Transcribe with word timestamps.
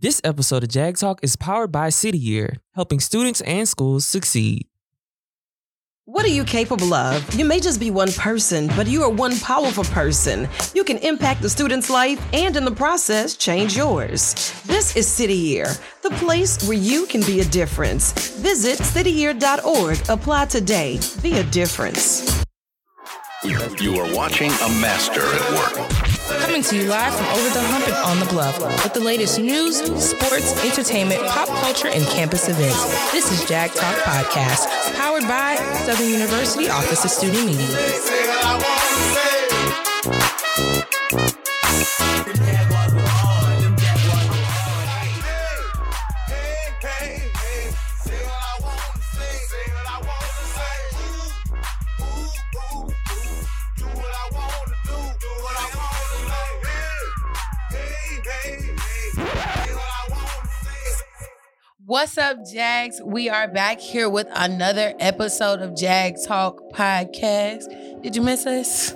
This 0.00 0.20
episode 0.24 0.62
of 0.64 0.68
Jag 0.70 0.96
Talk 0.98 1.20
is 1.22 1.36
powered 1.36 1.70
by 1.70 1.90
City 1.90 2.18
Year, 2.18 2.56
helping 2.74 2.98
students 2.98 3.40
and 3.42 3.68
schools 3.68 4.04
succeed. 4.04 4.66
What 6.06 6.24
are 6.24 6.28
you 6.28 6.42
capable 6.44 6.92
of? 6.92 7.32
You 7.34 7.44
may 7.44 7.60
just 7.60 7.78
be 7.78 7.92
one 7.92 8.10
person, 8.12 8.66
but 8.68 8.88
you 8.88 9.04
are 9.04 9.10
one 9.10 9.38
powerful 9.38 9.84
person. 9.84 10.48
You 10.74 10.82
can 10.82 10.98
impact 10.98 11.40
the 11.40 11.48
student's 11.48 11.88
life 11.88 12.20
and, 12.34 12.56
in 12.56 12.64
the 12.64 12.72
process, 12.72 13.36
change 13.36 13.76
yours. 13.76 14.34
This 14.64 14.96
is 14.96 15.06
City 15.06 15.34
Year, 15.34 15.66
the 16.02 16.10
place 16.10 16.66
where 16.66 16.76
you 16.76 17.06
can 17.06 17.20
be 17.20 17.38
a 17.40 17.44
difference. 17.44 18.12
Visit 18.38 18.78
cityyear.org. 18.78 19.98
Apply 20.08 20.46
today. 20.46 20.98
Be 21.22 21.34
a 21.34 21.44
difference. 21.44 22.44
You 23.44 24.00
are 24.00 24.14
watching 24.16 24.50
a 24.50 24.68
master 24.80 25.20
at 25.22 25.52
work. 25.52 26.11
Coming 26.28 26.62
to 26.62 26.76
you 26.76 26.88
live 26.88 27.14
from 27.14 27.26
over 27.26 27.50
the 27.50 27.62
hump 27.62 27.86
and 27.86 27.96
on 27.96 28.20
the 28.20 28.26
bluff 28.26 28.58
with 28.84 28.94
the 28.94 29.00
latest 29.00 29.38
news, 29.38 29.78
sports, 29.78 30.64
entertainment, 30.64 31.20
pop 31.26 31.48
culture, 31.60 31.88
and 31.88 32.04
campus 32.06 32.48
events. 32.48 33.12
This 33.12 33.30
is 33.32 33.44
Jag 33.48 33.70
Talk 33.74 33.96
Podcast, 33.98 34.94
powered 34.94 35.26
by 35.26 35.56
Southern 35.84 36.08
University 36.08 36.68
Office 36.68 37.04
of 37.04 37.10
Student 37.10 37.46
Media. 37.46 39.02
What's 61.92 62.16
up, 62.16 62.46
Jags? 62.46 63.02
We 63.04 63.28
are 63.28 63.46
back 63.46 63.78
here 63.78 64.08
with 64.08 64.26
another 64.32 64.94
episode 64.98 65.60
of 65.60 65.76
Jag 65.76 66.16
Talk 66.26 66.70
Podcast. 66.72 67.68
Did 68.02 68.16
you 68.16 68.22
miss 68.22 68.46
us? 68.46 68.94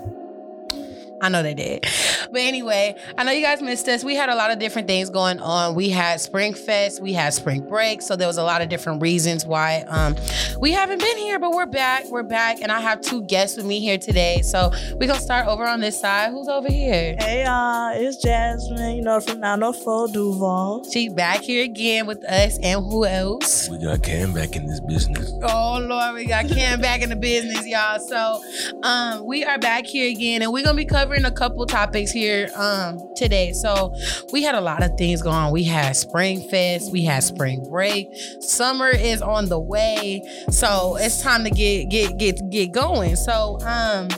I 1.21 1.29
know 1.29 1.43
they 1.43 1.53
did. 1.53 1.85
But 2.31 2.41
anyway, 2.41 2.97
I 3.17 3.25
know 3.25 3.33
you 3.33 3.43
guys 3.43 3.63
missed 3.63 3.89
us. 3.89 4.05
We 4.05 4.15
had 4.15 4.29
a 4.29 4.35
lot 4.35 4.51
of 4.51 4.59
different 4.59 4.89
things 4.89 5.11
going 5.11 5.41
on. 5.41 5.75
We 5.75 5.91
had 5.91 6.21
Spring 6.21 6.55
Fest, 6.55 7.01
we 7.01 7.13
had 7.13 7.35
spring 7.35 7.67
break, 7.69 8.03
so 8.03 8.17
there 8.17 8.27
was 8.27 8.39
a 8.39 8.43
lot 8.43 8.63
of 8.63 8.69
different 8.69 9.03
reasons 9.03 9.47
why 9.47 9.85
um, 9.89 10.17
we 10.61 10.73
haven't 10.73 10.99
been 10.99 11.17
here, 11.19 11.39
but 11.39 11.53
we're 11.53 11.67
back. 11.67 12.05
We're 12.11 12.23
back, 12.23 12.61
and 12.61 12.73
I 12.73 12.81
have 12.81 13.01
two 13.01 13.23
guests 13.23 13.57
with 13.57 13.67
me 13.67 13.81
here 13.81 13.99
today. 13.99 14.43
So 14.43 14.71
we're 14.95 15.07
gonna 15.07 15.21
start 15.21 15.47
over 15.47 15.65
on 15.67 15.81
this 15.81 16.01
side. 16.01 16.31
Who's 16.31 16.49
over 16.49 16.69
here? 16.71 17.17
Hey 17.19 17.45
y'all, 17.45 17.93
it's 17.95 18.17
Jasmine, 18.23 18.97
you 18.97 19.03
know, 19.03 19.21
from 19.21 19.41
904 19.41 20.09
Duval. 20.09 20.85
She 20.91 21.09
back 21.09 21.41
here 21.43 21.65
again 21.65 22.07
with 22.07 22.25
us, 22.25 22.59
and 22.63 22.85
who 22.85 23.05
else? 23.05 23.69
We 23.69 23.79
got 23.79 24.03
Kam 24.03 24.33
back 24.33 24.57
in 24.57 24.67
this 24.67 24.81
business. 24.81 25.33
Oh 25.43 25.79
Lord, 25.81 26.15
we 26.15 26.27
got 26.27 26.49
Kam 26.49 26.81
back 26.81 27.03
in 27.03 27.09
the 27.09 27.17
business, 27.17 27.67
y'all. 27.67 27.99
So 28.01 28.43
um, 28.83 29.25
we 29.25 29.45
are 29.45 29.59
back 29.59 29.87
here 29.87 30.09
again, 30.11 30.43
and 30.43 30.53
we're 30.53 30.65
gonna 30.65 30.77
be 30.77 30.85
covering 30.85 31.25
a 31.25 31.31
couple 31.31 31.65
topics 31.67 32.11
here 32.17 32.49
um, 32.57 32.99
today. 33.15 33.53
So 33.53 33.95
we 34.33 34.43
had 34.43 34.55
a 34.55 34.61
lot 34.61 34.83
of 34.83 34.97
things 34.97 35.23
going. 35.23 35.53
We 35.53 35.65
had 35.65 35.95
Spring 35.95 36.41
Fest, 36.49 36.91
we 36.91 37.05
had 37.05 37.23
spring 37.23 37.65
break. 37.69 38.09
Summer 38.41 38.89
is 38.89 39.23
on 39.23 39.49
the 39.49 39.61
way, 39.61 40.23
so 40.51 40.97
it's 40.99 41.21
time 41.23 41.45
to 41.45 41.51
get 41.51 41.91
get 41.91 42.17
get 42.19 42.51
get 42.51 42.73
going. 42.73 43.17
So 43.17 43.59
um, 43.63 44.09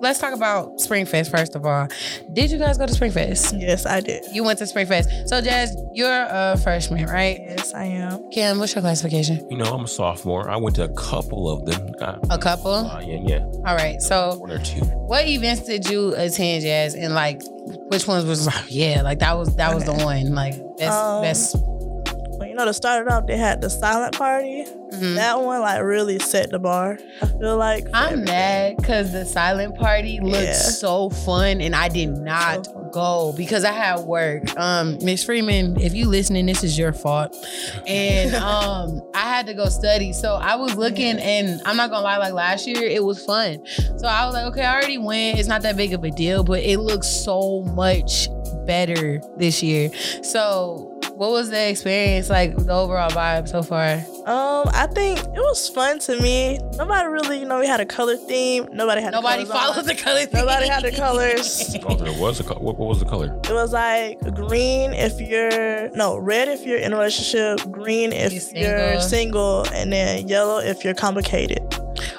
let's 0.00 0.18
talk 0.18 0.34
about 0.34 0.80
Spring 0.80 1.06
Fest 1.06 1.30
first 1.30 1.54
of 1.56 1.64
all. 1.66 1.88
Did 2.32 2.50
you 2.50 2.58
guys 2.58 2.78
go 2.78 2.86
to 2.86 2.92
Spring 2.92 3.10
Fest? 3.12 3.54
Yes, 3.56 3.86
I 3.86 4.00
did. 4.00 4.24
You 4.32 4.44
went 4.44 4.58
to 4.60 4.66
Spring 4.66 4.86
Fest. 4.86 5.08
So 5.28 5.40
Jazz, 5.40 5.76
you're 5.92 6.10
a 6.28 6.56
freshman, 6.62 7.06
right? 7.06 7.38
Yes, 7.40 7.72
I 7.74 7.84
am. 7.84 8.30
Cam, 8.30 8.58
what's 8.58 8.74
your 8.74 8.82
classification? 8.82 9.46
You 9.50 9.56
know, 9.56 9.64
I'm 9.72 9.84
a 9.84 9.88
sophomore. 9.88 10.48
I 10.50 10.56
went 10.56 10.76
to 10.76 10.84
a 10.84 10.92
couple 10.94 11.50
of 11.50 11.64
them. 11.66 11.94
Uh, 12.00 12.18
A 12.30 12.38
couple. 12.38 12.72
uh, 12.74 13.00
yeah, 13.00 13.18
yeah, 13.24 13.38
All 13.66 13.74
right. 13.76 14.00
So 14.02 14.36
one 14.38 14.50
or 14.50 14.58
two. 14.58 14.80
What 14.80 15.26
events 15.26 15.62
did 15.62 15.88
you 15.88 16.14
attend, 16.16 16.62
Jazz? 16.62 16.94
And 16.94 17.14
like, 17.14 17.40
which 17.88 18.06
ones 18.06 18.24
was 18.24 18.46
like, 18.46 18.64
yeah, 18.68 19.02
like 19.02 19.20
that 19.20 19.36
was 19.36 19.56
that 19.56 19.74
was 19.74 19.84
the 19.84 19.94
one. 19.94 20.34
Like 20.34 20.54
best 20.78 20.92
Um, 20.92 21.22
best. 21.22 21.56
Well, 22.38 22.48
you 22.48 22.54
know, 22.54 22.64
to 22.66 22.74
start 22.74 23.06
it 23.06 23.12
off, 23.12 23.26
they 23.26 23.36
had 23.36 23.60
the 23.60 23.70
silent 23.70 24.16
party. 24.16 24.64
mhm. 24.92 25.14
That 25.16 25.40
one 25.40 25.60
like 25.60 25.82
really 25.82 26.18
set 26.18 26.50
the 26.50 26.58
bar. 26.58 26.98
I 27.22 27.26
feel 27.26 27.56
like. 27.56 27.86
I'm 27.94 28.04
everything. 28.20 28.24
mad 28.26 28.76
because 28.76 29.12
the 29.12 29.24
silent 29.24 29.76
party 29.76 30.20
looked 30.20 30.36
Yeah. 30.44 30.52
so 30.54 31.10
fun, 31.10 31.60
and 31.60 31.74
I 31.74 31.88
did 31.88 32.10
not 32.18 32.66
So 32.66 32.90
go 32.92 33.34
because 33.36 33.64
I 33.64 33.72
had 33.72 34.00
work. 34.00 34.44
Um, 34.58 34.98
Miss 35.02 35.24
Freeman, 35.24 35.80
if 35.80 35.94
you 35.94 36.06
listening, 36.08 36.46
this 36.46 36.62
is 36.62 36.78
your 36.78 36.92
fault. 36.92 37.34
And 37.86 38.34
um, 38.36 39.02
I 39.14 39.20
had 39.22 39.46
to 39.46 39.54
go 39.54 39.66
study, 39.68 40.12
so 40.12 40.34
I 40.34 40.56
was 40.56 40.76
looking, 40.76 41.18
and 41.18 41.60
I'm 41.66 41.76
not 41.76 41.90
gonna 41.90 42.04
lie, 42.04 42.18
like 42.18 42.32
last 42.34 42.66
year 42.66 42.82
it 42.84 43.02
was 43.02 43.24
fun. 43.24 43.64
So 43.98 44.06
I 44.06 44.24
was 44.26 44.34
like, 44.34 44.44
okay, 44.52 44.62
I 44.64 44.72
already 44.74 44.98
went. 44.98 45.38
It's 45.38 45.48
not 45.48 45.62
that 45.62 45.76
big 45.76 45.92
of 45.94 46.04
a 46.04 46.10
deal, 46.10 46.44
but 46.44 46.60
it 46.62 46.78
looks 46.78 47.08
so 47.08 47.62
much 47.74 48.28
better 48.66 49.20
this 49.36 49.62
year. 49.62 49.90
So. 50.22 50.92
What 51.16 51.30
was 51.30 51.48
the 51.48 51.70
experience 51.70 52.28
like, 52.28 52.54
the 52.56 52.72
overall 52.74 53.08
vibe 53.10 53.48
so 53.48 53.62
far? 53.62 53.94
Um, 54.26 54.68
I 54.74 54.86
think 54.92 55.18
it 55.20 55.30
was 55.32 55.66
fun 55.66 55.98
to 56.00 56.20
me. 56.20 56.58
Nobody 56.76 57.08
really, 57.08 57.38
you 57.38 57.46
know, 57.46 57.58
we 57.58 57.66
had 57.66 57.80
a 57.80 57.86
color 57.86 58.16
theme. 58.18 58.68
Nobody 58.70 59.00
had. 59.00 59.14
the 59.14 59.22
Nobody 59.22 59.46
colors 59.46 59.78
on. 59.78 59.86
the 59.86 59.94
color. 59.94 60.26
Theme. 60.26 60.40
Nobody 60.40 60.68
had 60.68 60.82
the 60.82 60.92
colors. 60.92 61.74
Oh, 61.88 61.94
there 61.94 62.12
was 62.20 62.40
a 62.40 62.44
co- 62.44 62.54
what, 62.58 62.76
what 62.78 62.88
was 62.88 62.98
the 62.98 63.04
color? 63.06 63.26
It 63.44 63.52
was 63.52 63.72
like 63.72 64.18
green 64.34 64.92
if 64.92 65.18
you're 65.20 65.88
no 65.90 66.18
red 66.18 66.48
if 66.48 66.66
you're 66.66 66.78
in 66.78 66.92
a 66.92 66.96
relationship, 66.96 67.60
green 67.70 68.12
if 68.12 68.32
You're 68.52 68.76
you're 68.92 69.00
single. 69.00 69.64
single, 69.64 69.74
and 69.78 69.92
then 69.92 70.26
yellow 70.28 70.58
if 70.58 70.84
you're 70.84 70.94
complicated. 70.94 71.60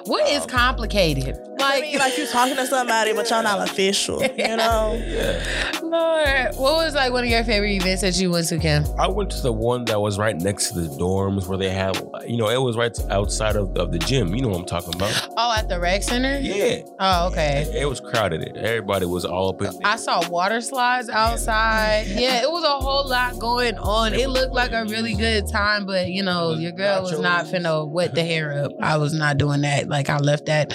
What 0.05 0.27
is 0.29 0.45
complicated? 0.45 1.37
I 1.59 1.81
mean, 1.81 1.99
like 1.99 2.17
you're 2.17 2.27
talking 2.27 2.55
to 2.55 2.65
somebody, 2.65 3.13
but 3.13 3.29
y'all 3.29 3.43
not 3.43 3.67
official. 3.69 4.21
You 4.21 4.57
know. 4.57 5.01
Yeah. 5.05 5.79
Lord, 5.81 6.55
what 6.55 6.75
was 6.75 6.93
like 6.95 7.11
one 7.13 7.23
of 7.23 7.29
your 7.29 7.43
favorite 7.43 7.71
events 7.71 8.01
that 8.01 8.17
you 8.19 8.29
went 8.29 8.47
to, 8.47 8.57
Kim? 8.57 8.85
I 8.99 9.07
went 9.07 9.29
to 9.31 9.41
the 9.41 9.53
one 9.53 9.85
that 9.85 9.99
was 9.99 10.17
right 10.17 10.35
next 10.35 10.71
to 10.71 10.81
the 10.81 10.87
dorms 10.97 11.47
where 11.47 11.57
they 11.57 11.69
have, 11.69 11.95
you 12.25 12.37
know, 12.37 12.49
it 12.49 12.61
was 12.61 12.75
right 12.75 12.97
outside 13.09 13.55
of, 13.55 13.75
of 13.77 13.91
the 13.91 13.99
gym. 13.99 14.35
You 14.35 14.41
know 14.41 14.49
what 14.49 14.59
I'm 14.59 14.65
talking 14.65 14.93
about? 14.95 15.29
Oh, 15.37 15.55
at 15.57 15.69
the 15.69 15.79
rec 15.79 16.03
center. 16.03 16.39
Yeah. 16.39 16.81
Oh, 16.99 17.27
okay. 17.27 17.71
It 17.73 17.87
was 17.87 17.99
crowded. 17.99 18.57
Everybody 18.57 19.05
was 19.05 19.25
all 19.25 19.49
up 19.49 19.61
in 19.61 19.71
there. 19.71 19.81
I 19.83 19.95
saw 19.95 20.27
water 20.29 20.61
slides 20.61 21.09
outside. 21.09 22.07
Yeah, 22.07 22.43
it 22.43 22.51
was 22.51 22.63
a 22.63 22.79
whole 22.79 23.07
lot 23.09 23.39
going 23.39 23.77
on. 23.77 24.13
It 24.13 24.29
looked 24.29 24.53
like 24.53 24.71
a 24.73 24.85
really 24.85 25.13
good 25.15 25.47
time, 25.47 25.85
but 25.85 26.09
you 26.09 26.23
know, 26.23 26.53
your 26.53 26.73
girl 26.73 27.03
was 27.03 27.19
not 27.19 27.45
finna 27.45 27.87
wet 27.87 28.13
the 28.13 28.23
hair 28.23 28.65
up. 28.65 28.71
I 28.81 28.97
was 28.97 29.13
not 29.13 29.37
doing 29.37 29.61
that. 29.61 29.87
Like 29.87 30.09
I 30.09 30.17
left 30.17 30.47
that 30.47 30.71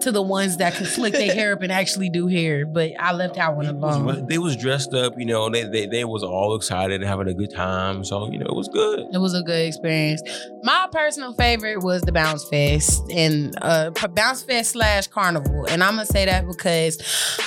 to 0.00 0.10
the 0.10 0.22
ones 0.24 0.56
that 0.58 0.74
can 0.74 0.86
slick 0.86 1.12
their 1.12 1.34
hair 1.34 1.52
up 1.52 1.62
and 1.62 1.72
actually 1.72 2.10
do 2.10 2.26
hair. 2.26 2.66
But 2.66 2.92
I 2.98 3.12
left 3.12 3.34
that 3.36 3.56
one 3.56 3.66
alone. 3.66 4.26
They 4.26 4.38
was 4.38 4.56
dressed 4.56 4.94
up, 4.94 5.14
you 5.18 5.26
know. 5.26 5.48
They, 5.50 5.64
they 5.64 5.86
they 5.86 6.04
was 6.04 6.22
all 6.22 6.54
excited 6.56 7.00
and 7.00 7.08
having 7.08 7.28
a 7.28 7.34
good 7.34 7.50
time. 7.50 8.04
So 8.04 8.30
you 8.30 8.38
know, 8.38 8.46
it 8.46 8.54
was 8.54 8.68
good. 8.68 9.06
It 9.12 9.18
was 9.18 9.34
a 9.34 9.42
good 9.42 9.66
experience. 9.66 10.22
My 10.62 10.88
personal 10.90 11.32
favorite 11.34 11.82
was 11.82 12.02
the 12.02 12.12
Bounce 12.12 12.48
Fest 12.48 13.02
and 13.10 13.54
uh 13.62 13.90
Bounce 14.14 14.42
Fest 14.42 14.72
slash 14.72 15.06
Carnival. 15.06 15.66
And 15.66 15.82
I'm 15.82 15.94
gonna 15.94 16.06
say 16.06 16.24
that 16.24 16.46
because 16.46 17.00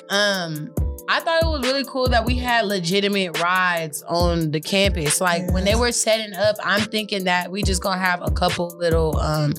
um 0.09 0.73
I 1.09 1.21
thought 1.21 1.41
it 1.41 1.45
was 1.45 1.61
really 1.61 1.85
cool 1.85 2.09
that 2.09 2.25
we 2.25 2.35
had 2.35 2.65
legitimate 2.65 3.39
rides 3.39 4.03
on 4.07 4.51
the 4.51 4.59
campus. 4.59 5.21
Like 5.21 5.49
when 5.53 5.63
they 5.63 5.75
were 5.75 5.93
setting 5.93 6.33
up, 6.33 6.57
I'm 6.63 6.81
thinking 6.81 7.23
that 7.23 7.49
we 7.49 7.63
just 7.63 7.81
gonna 7.81 7.99
have 7.99 8.21
a 8.21 8.31
couple 8.31 8.67
little 8.77 9.17
um 9.17 9.53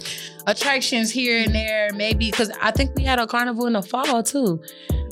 attractions 0.46 1.10
here 1.10 1.42
and 1.42 1.54
there, 1.54 1.90
maybe 1.94 2.30
because 2.30 2.50
I 2.60 2.70
think 2.70 2.94
we 2.94 3.04
had 3.04 3.18
a 3.18 3.26
carnival 3.26 3.66
in 3.66 3.72
the 3.72 3.82
fall 3.82 4.22
too. 4.22 4.60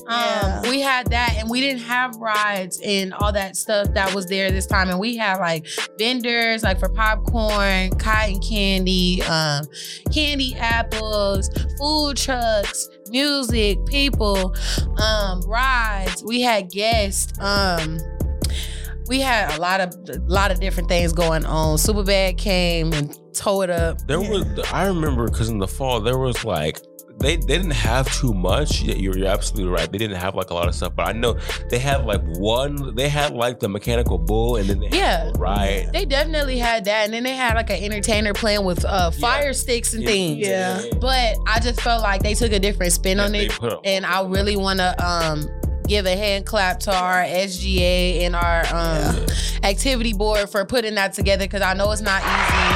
Um, 0.08 0.14
Yeah. 0.16 0.70
we 0.70 0.80
had 0.80 1.08
that, 1.10 1.34
and 1.38 1.50
we 1.50 1.60
didn't 1.60 1.82
have 1.82 2.14
rides 2.16 2.80
and 2.84 3.12
all 3.14 3.32
that 3.32 3.56
stuff 3.56 3.88
that 3.94 4.14
was 4.14 4.26
there 4.26 4.50
this 4.50 4.66
time. 4.66 4.88
And 4.88 4.98
we 4.98 5.16
had 5.16 5.38
like 5.38 5.66
vendors, 5.98 6.62
like 6.62 6.78
for 6.78 6.88
popcorn, 6.88 7.90
cotton 7.98 8.38
candy, 8.40 9.22
um, 9.22 9.64
candy 10.12 10.54
apples, 10.56 11.50
food 11.78 12.16
trucks, 12.16 12.88
music, 13.08 13.84
people, 13.86 14.54
um, 15.02 15.40
rides. 15.42 16.22
We 16.24 16.40
had 16.42 16.70
guests. 16.70 17.32
Um, 17.40 17.98
we 19.08 19.20
had 19.20 19.56
a 19.56 19.60
lot 19.60 19.80
of 19.80 19.94
a 20.08 20.18
lot 20.26 20.50
of 20.50 20.58
different 20.60 20.88
things 20.88 21.12
going 21.12 21.44
on. 21.44 21.76
Superbad 21.78 22.38
came 22.38 22.92
and 22.92 23.16
tore 23.34 23.62
it 23.64 23.70
up. 23.70 24.04
There 24.06 24.18
was, 24.20 24.44
I 24.72 24.86
remember, 24.86 25.26
because 25.28 25.48
in 25.48 25.58
the 25.58 25.68
fall 25.68 26.00
there 26.00 26.18
was 26.18 26.44
like 26.44 26.78
they, 27.18 27.36
they 27.36 27.56
didn't 27.56 27.70
have 27.72 28.12
too 28.20 28.32
much. 28.34 28.82
Yeah, 28.82 28.94
You're, 28.94 29.16
you're 29.16 29.28
absolutely 29.28 29.70
right. 29.72 29.90
They 29.90 29.98
didn't 29.98 30.18
have 30.18 30.34
like 30.34 30.50
a 30.50 30.54
lot 30.54 30.68
of 30.68 30.74
stuff, 30.74 30.94
but 30.94 31.08
I 31.08 31.12
know 31.12 31.38
they 31.70 31.78
had 31.78 32.04
like 32.04 32.20
one. 32.38 32.94
They 32.94 33.08
had 33.08 33.34
like 33.34 33.58
the 33.60 33.68
mechanical 33.68 34.18
bull, 34.18 34.56
and 34.56 34.68
then 34.68 34.80
they 34.80 34.88
Yeah. 34.88 35.26
had 35.26 35.38
right. 35.38 35.88
They 35.92 36.04
definitely 36.04 36.58
had 36.58 36.84
that, 36.84 37.04
and 37.06 37.14
then 37.14 37.22
they 37.22 37.34
had 37.34 37.54
like 37.54 37.70
an 37.70 37.82
entertainer 37.82 38.34
playing 38.34 38.64
with 38.64 38.84
uh, 38.84 39.10
fire 39.10 39.52
sticks 39.52 39.94
and 39.94 40.04
things. 40.04 40.46
Yeah. 40.46 40.82
But 41.00 41.36
I 41.46 41.60
just 41.60 41.80
felt 41.80 42.02
like 42.02 42.22
they 42.22 42.34
took 42.34 42.52
a 42.52 42.58
different 42.58 42.92
spin 42.92 43.18
on 43.20 43.34
it, 43.34 43.50
put 43.52 43.72
a- 43.72 43.80
and 43.84 44.04
I 44.06 44.22
really 44.22 44.56
want 44.56 44.78
to 44.80 44.94
um 45.06 45.48
give 45.88 46.04
a 46.04 46.16
hand 46.16 46.44
clap 46.44 46.80
to 46.80 46.92
our 46.92 47.22
SGA 47.22 48.22
and 48.22 48.34
our 48.34 48.64
um, 48.74 49.24
activity 49.62 50.12
board 50.12 50.50
for 50.50 50.64
putting 50.64 50.96
that 50.96 51.12
together 51.12 51.44
because 51.44 51.62
I 51.62 51.74
know 51.74 51.92
it's 51.92 52.02
not 52.02 52.20
easy. 52.22 52.75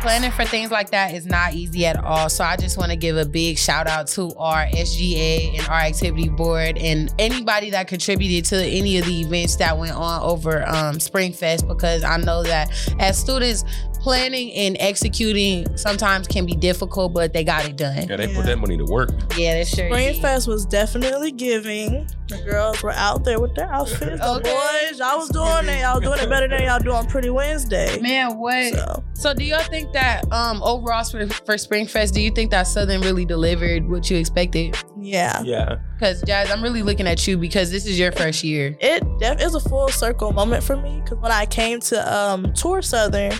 Planning 0.00 0.30
for 0.30 0.44
things 0.44 0.70
like 0.70 0.90
that 0.90 1.14
is 1.14 1.26
not 1.26 1.52
easy 1.52 1.84
at 1.84 2.02
all. 2.02 2.28
So 2.28 2.42
I 2.42 2.56
just 2.56 2.78
want 2.78 2.90
to 2.90 2.96
give 2.96 3.16
a 3.16 3.26
big 3.26 3.58
shout 3.58 3.86
out 3.86 4.06
to 4.08 4.34
our 4.36 4.66
SGA 4.66 5.58
and 5.58 5.68
our 5.68 5.80
activity 5.80 6.28
board 6.28 6.78
and 6.78 7.14
anybody 7.18 7.70
that 7.70 7.86
contributed 7.86 8.46
to 8.46 8.64
any 8.64 8.98
of 8.98 9.04
the 9.04 9.20
events 9.20 9.56
that 9.56 9.76
went 9.76 9.92
on 9.92 10.22
over 10.22 10.66
um, 10.66 10.96
Springfest 10.96 11.68
because 11.68 12.02
I 12.02 12.16
know 12.16 12.42
that 12.42 12.70
as 12.98 13.18
students, 13.18 13.64
planning 14.00 14.52
and 14.54 14.76
executing 14.80 15.76
sometimes 15.76 16.26
can 16.26 16.46
be 16.46 16.54
difficult, 16.54 17.12
but 17.14 17.32
they 17.32 17.44
got 17.44 17.64
it 17.66 17.76
done. 17.76 18.08
Yeah, 18.08 18.16
they 18.16 18.28
Yeah. 18.28 18.36
put 18.36 18.46
that 18.46 18.58
money 18.58 18.76
to 18.76 18.84
work. 18.84 19.10
Yeah, 19.36 19.54
that's 19.54 19.70
sure. 19.70 19.88
Spring. 19.88 20.20
Fest 20.20 20.48
was 20.48 20.64
definitely 20.66 21.32
giving. 21.32 22.08
The 22.28 22.38
girls 22.38 22.82
were 22.82 22.92
out 22.92 23.24
there 23.24 23.40
with 23.40 23.54
their 23.56 23.70
outfits. 23.72 24.20
The 24.20 24.40
boys, 24.42 24.98
y'all 25.00 25.18
was 25.18 25.28
doing 25.30 25.68
it. 25.68 25.80
Y'all 25.80 25.98
doing 26.00 26.20
it 26.20 26.28
better 26.28 26.46
than 26.48 26.62
y'all 26.62 26.78
do 26.78 26.92
on 26.92 27.06
Pretty 27.06 27.28
Wednesday. 27.30 27.98
Man, 28.00 28.38
what? 28.38 28.72
So 28.74 29.04
So 29.14 29.34
do 29.34 29.44
y'all 29.44 29.62
think 29.64 29.92
that 29.92 30.30
um 30.32 30.62
overall 30.62 31.02
for, 31.04 31.26
for 31.28 31.54
Springfest, 31.56 32.12
do 32.12 32.20
you 32.20 32.30
think 32.30 32.50
that 32.52 32.64
Southern 32.68 33.00
really 33.00 33.24
delivered 33.24 33.88
what 33.90 34.08
you 34.10 34.16
expected? 34.16 34.76
yeah. 35.00 35.42
Yeah. 35.42 35.76
Because 35.98 36.22
Jazz, 36.22 36.50
I'm 36.50 36.62
really 36.62 36.82
looking 36.82 37.06
at 37.06 37.26
you 37.26 37.36
because 37.36 37.70
this 37.70 37.84
is 37.86 37.98
your 37.98 38.12
first 38.12 38.42
year. 38.44 38.76
It 38.80 39.02
def- 39.18 39.42
is 39.42 39.54
a 39.54 39.60
full 39.60 39.88
circle 39.88 40.32
moment 40.32 40.62
for 40.62 40.76
me 40.76 41.00
because 41.04 41.18
when 41.18 41.32
I 41.32 41.46
came 41.46 41.80
to 41.80 42.16
um 42.16 42.52
tour 42.54 42.80
Southern, 42.80 43.32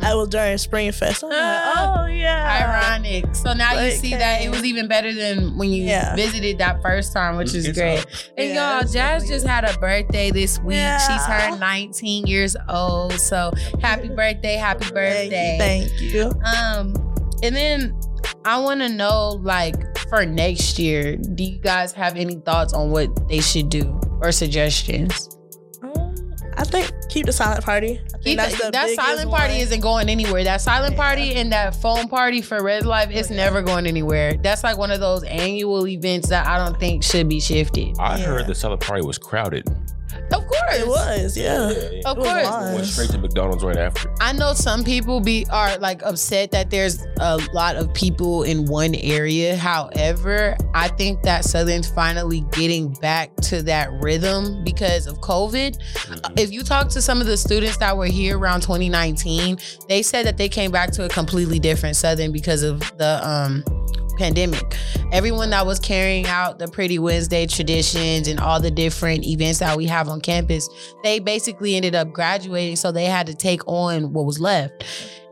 I 0.00 0.14
was 0.14 0.28
during 0.28 0.56
Spring 0.58 0.92
Fest. 0.92 1.22
I'm 1.24 1.30
like, 1.30 1.38
Ah. 1.40 2.02
oh 2.02 2.06
yeah, 2.06 2.90
Ironic. 2.92 3.34
So 3.34 3.52
now 3.52 3.80
you 3.80 3.90
see 3.92 4.10
that 4.14 4.42
it 4.42 4.50
was 4.50 4.64
even 4.64 4.88
better 4.88 5.12
than 5.12 5.56
when 5.58 5.70
you 5.70 5.84
Yeah. 5.84 6.14
visited 6.14 6.58
that 6.58 6.80
first 6.82 7.12
time, 7.12 7.36
which 7.36 7.54
is 7.54 7.66
It's 7.66 7.78
great. 7.78 7.98
up. 8.00 8.06
And 8.36 8.48
Yeah, 8.50 8.72
y'all, 8.74 8.82
it's 8.82 8.92
Jazz 8.92 9.22
definitely 9.22 9.34
just 9.36 9.46
had 9.46 9.64
a 9.64 9.78
birthday 9.78 10.30
this 10.30 10.58
week. 10.60 10.76
She 10.76 10.80
Yeah. 10.80 11.46
turned 11.48 11.60
19 11.60 12.26
years 12.26 12.56
old. 12.68 13.12
So 13.20 13.52
happy 13.82 14.08
birthday, 14.08 14.54
happy 14.56 14.84
Thank 14.84 14.94
birthday. 14.94 15.52
you, 15.52 15.58
Thank 15.58 16.00
you. 16.14 16.40
Um, 16.44 16.94
and 17.42 17.54
then 17.56 17.94
I 18.44 18.58
want 18.60 18.80
to 18.80 18.88
know, 18.88 19.40
like, 19.42 19.74
for 20.08 20.24
next 20.24 20.78
year, 20.78 21.16
do 21.16 21.44
you 21.44 21.58
guys 21.58 21.92
have 21.92 22.16
any 22.16 22.36
thoughts 22.36 22.72
on 22.72 22.90
what 22.90 23.28
they 23.28 23.40
should 23.40 23.68
do 23.68 24.00
or 24.22 24.32
suggestions? 24.32 25.28
I 26.58 26.64
think 26.64 26.92
keep 27.08 27.24
the 27.26 27.32
silent 27.32 27.64
party. 27.64 28.00
Keep 28.24 28.36
that's 28.36 28.58
the- 28.58 28.64
the 28.64 28.70
that 28.72 28.90
silent 28.96 29.30
party 29.30 29.52
one. 29.54 29.60
isn't 29.62 29.80
going 29.80 30.08
anywhere. 30.08 30.42
That 30.42 30.60
silent 30.60 30.94
Yeah. 30.94 31.00
party 31.02 31.34
and 31.36 31.52
that 31.52 31.76
phone 31.76 32.08
party 32.08 32.42
for 32.42 32.60
Red 32.62 32.84
Life 32.84 33.10
is 33.12 33.30
never 33.30 33.62
going 33.62 33.86
anywhere. 33.86 34.34
That's 34.34 34.64
like 34.64 34.76
one 34.76 34.90
of 34.90 34.98
those 34.98 35.22
annual 35.22 35.86
events 35.86 36.28
that 36.30 36.46
I 36.48 36.58
don't 36.58 36.78
think 36.80 37.04
should 37.04 37.28
be 37.28 37.38
shifted. 37.40 37.96
I 38.00 38.18
Yeah. 38.18 38.24
heard 38.26 38.46
the 38.48 38.54
silent 38.56 38.80
party 38.80 39.02
was 39.06 39.18
crowded. 39.18 39.68
Of 40.32 40.46
course, 40.46 40.74
It 40.76 40.86
was, 40.86 41.36
yeah. 41.36 41.68
Of 41.70 42.18
It 42.18 42.22
course. 42.22 42.44
wild. 42.44 42.74
Went 42.74 42.86
straight 42.86 43.10
to 43.10 43.18
McDonald's 43.18 43.64
right 43.64 43.76
after. 43.76 44.12
I 44.20 44.32
know 44.32 44.52
some 44.52 44.84
people 44.84 45.20
be 45.20 45.46
are 45.50 45.76
like 45.78 46.02
upset 46.02 46.50
that 46.52 46.70
there's 46.70 47.04
a 47.20 47.38
lot 47.52 47.76
of 47.76 47.92
people 47.94 48.42
in 48.42 48.64
one 48.66 48.94
area. 48.96 49.56
However, 49.56 50.56
I 50.74 50.88
think 50.88 51.22
that 51.22 51.44
Southern's 51.44 51.88
finally 51.88 52.40
getting 52.52 52.92
back 52.94 53.34
to 53.42 53.62
that 53.64 53.90
rhythm 54.02 54.62
because 54.64 55.06
of 55.06 55.20
COVID. 55.20 55.78
If 56.38 56.52
you 56.52 56.62
talk 56.62 56.88
to 56.90 57.02
some 57.02 57.20
of 57.20 57.26
the 57.26 57.36
students 57.36 57.76
that 57.78 57.96
were 57.96 58.06
here 58.06 58.38
around 58.38 58.60
2019, 58.62 59.58
they 59.88 60.02
said 60.02 60.26
that 60.26 60.36
they 60.36 60.48
came 60.48 60.70
back 60.70 60.90
to 60.92 61.04
a 61.04 61.08
completely 61.08 61.58
different 61.58 61.96
Southern 61.96 62.32
because 62.32 62.62
of 62.62 62.80
the 62.98 63.20
um 63.26 63.64
pandemic. 64.18 64.76
Everyone 65.12 65.50
that 65.50 65.64
was 65.64 65.78
carrying 65.78 66.26
out 66.26 66.58
the 66.58 66.68
Pretty 66.68 66.98
Wednesday 66.98 67.46
traditions 67.46 68.28
and 68.28 68.38
all 68.40 68.60
the 68.60 68.70
different 68.70 69.24
events 69.24 69.60
that 69.60 69.76
we 69.76 69.86
have 69.86 70.08
on 70.08 70.20
campus, 70.20 70.68
they 71.02 71.18
basically 71.18 71.76
ended 71.76 71.94
up 71.94 72.12
graduating, 72.12 72.76
so 72.76 72.92
they 72.92 73.06
had 73.06 73.26
to 73.28 73.34
take 73.34 73.66
on 73.66 74.12
what 74.12 74.26
was 74.26 74.40
left. 74.40 74.84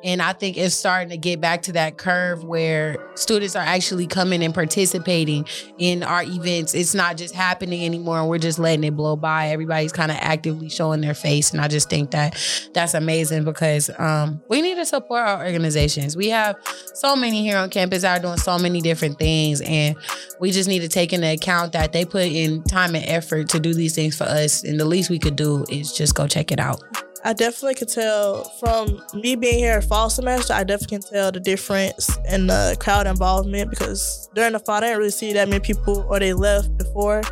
And 0.04 0.22
I 0.22 0.32
think 0.32 0.56
it's 0.56 0.74
starting 0.74 1.08
to 1.08 1.16
get 1.16 1.40
back 1.40 1.62
to 1.62 1.72
that 1.72 1.96
curve 1.96 2.44
where 2.44 2.96
students 3.16 3.56
are 3.56 3.64
actually 3.64 4.06
coming 4.06 4.42
and 4.42 4.54
participating 4.54 5.46
in 5.78 6.02
our 6.02 6.22
events. 6.22 6.74
It's 6.74 6.94
not 6.94 7.16
just 7.16 7.34
happening 7.34 7.84
anymore 7.84 8.20
and 8.20 8.28
we're 8.28 8.38
just 8.38 8.58
letting 8.58 8.84
it 8.84 8.94
blow 8.94 9.16
by. 9.16 9.48
Everybody's 9.48 9.92
kind 9.92 10.10
of 10.10 10.18
actively 10.20 10.68
showing 10.68 11.00
their 11.00 11.14
face. 11.14 11.52
And 11.52 11.60
I 11.60 11.68
just 11.68 11.90
think 11.90 12.12
that 12.12 12.36
that's 12.72 12.94
amazing 12.94 13.44
because 13.44 13.90
um, 13.98 14.42
we 14.48 14.62
need 14.62 14.76
to 14.76 14.86
support 14.86 15.22
our 15.22 15.44
organizations. 15.44 16.16
We 16.16 16.28
have 16.28 16.56
so 16.94 17.16
many 17.16 17.42
here 17.42 17.56
on 17.56 17.70
campus 17.70 18.02
that 18.02 18.18
are 18.18 18.22
doing 18.22 18.38
so 18.38 18.58
many 18.58 18.80
different 18.80 19.18
things. 19.18 19.60
And 19.62 19.96
we 20.40 20.50
just 20.50 20.68
need 20.68 20.80
to 20.80 20.88
take 20.88 21.12
into 21.12 21.32
account 21.32 21.72
that 21.72 21.92
they 21.92 22.04
put 22.04 22.26
in 22.26 22.62
time 22.64 22.94
and 22.94 23.04
effort 23.06 23.48
to 23.50 23.60
do 23.60 23.74
these 23.74 23.94
things 23.94 24.16
for 24.16 24.24
us. 24.24 24.62
And 24.62 24.78
the 24.78 24.84
least 24.84 25.10
we 25.10 25.18
could 25.18 25.36
do 25.36 25.64
is 25.70 25.92
just 25.92 26.14
go 26.14 26.26
check 26.26 26.52
it 26.52 26.60
out. 26.60 26.82
I 27.26 27.32
definitely 27.32 27.74
could 27.74 27.88
tell 27.88 28.44
from 28.60 29.02
me 29.12 29.34
being 29.34 29.58
here 29.58 29.82
fall 29.82 30.08
semester, 30.08 30.52
I 30.52 30.62
definitely 30.62 30.98
can 30.98 31.10
tell 31.10 31.32
the 31.32 31.40
difference 31.40 32.16
in 32.30 32.46
the 32.46 32.76
crowd 32.78 33.08
involvement 33.08 33.68
because 33.68 34.28
during 34.32 34.52
the 34.52 34.60
fall, 34.60 34.76
I 34.76 34.80
didn't 34.82 34.98
really 34.98 35.10
see 35.10 35.32
that 35.32 35.48
many 35.48 35.58
people 35.58 36.06
or 36.08 36.20
they 36.20 36.32
left 36.34 36.78
before. 36.78 37.22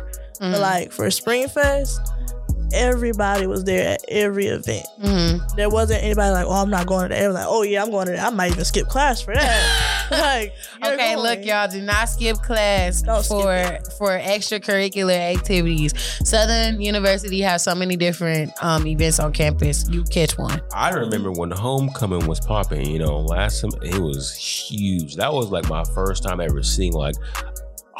Mhm. 0.41 0.51
But 0.51 0.59
like 0.59 0.91
for 0.91 1.09
Spring 1.11 1.47
Fest, 1.47 2.01
everybody 2.73 3.47
was 3.47 3.63
there 3.63 3.87
at 3.93 4.01
every 4.09 4.47
event. 4.47 4.85
Mhm. 5.01 5.55
There 5.55 5.69
wasn't 5.69 6.03
anybody 6.03 6.31
like, 6.31 6.45
oh, 6.45 6.51
I'm 6.61 6.69
not 6.69 6.87
going 6.87 7.09
to 7.09 7.15
that. 7.15 7.31
Like, 7.33 7.45
oh 7.47 7.63
yeah, 7.63 7.83
I'm 7.83 7.91
going 7.91 8.07
to 8.07 8.13
that. 8.13 8.31
I 8.31 8.35
might 8.35 8.51
even 8.51 8.65
skip 8.65 8.87
class 8.87 9.21
for 9.21 9.33
that. 9.33 10.07
like, 10.11 10.53
Okay, 10.83 11.15
going. 11.15 11.23
look, 11.25 11.45
y'all, 11.45 11.67
do 11.67 11.81
not 11.81 12.09
skip 12.09 12.37
class 12.37 13.01
Don't 13.01 13.25
for 13.25 13.55
it. 13.55 13.87
for 13.97 14.09
extracurricular 14.09 15.35
activities. 15.35 15.93
Southern 16.23 16.79
University 16.81 17.41
has 17.41 17.63
so 17.63 17.73
many 17.75 17.95
different 17.95 18.51
um, 18.61 18.85
events 18.87 19.19
on 19.19 19.33
campus. 19.33 19.87
You 19.89 20.03
catch 20.03 20.37
one. 20.37 20.61
I 20.73 20.89
remember 20.91 21.31
when 21.31 21.51
homecoming 21.51 22.27
was 22.27 22.39
popping, 22.39 22.85
you 22.89 22.99
know, 22.99 23.19
last 23.21 23.59
sem- 23.61 23.71
it 23.81 23.99
was 23.99 24.33
huge. 24.35 25.15
That 25.15 25.33
was 25.33 25.49
like 25.49 25.67
my 25.69 25.83
first 25.93 26.23
time 26.23 26.39
ever 26.39 26.61
seeing 26.63 26.93
like 26.93 27.15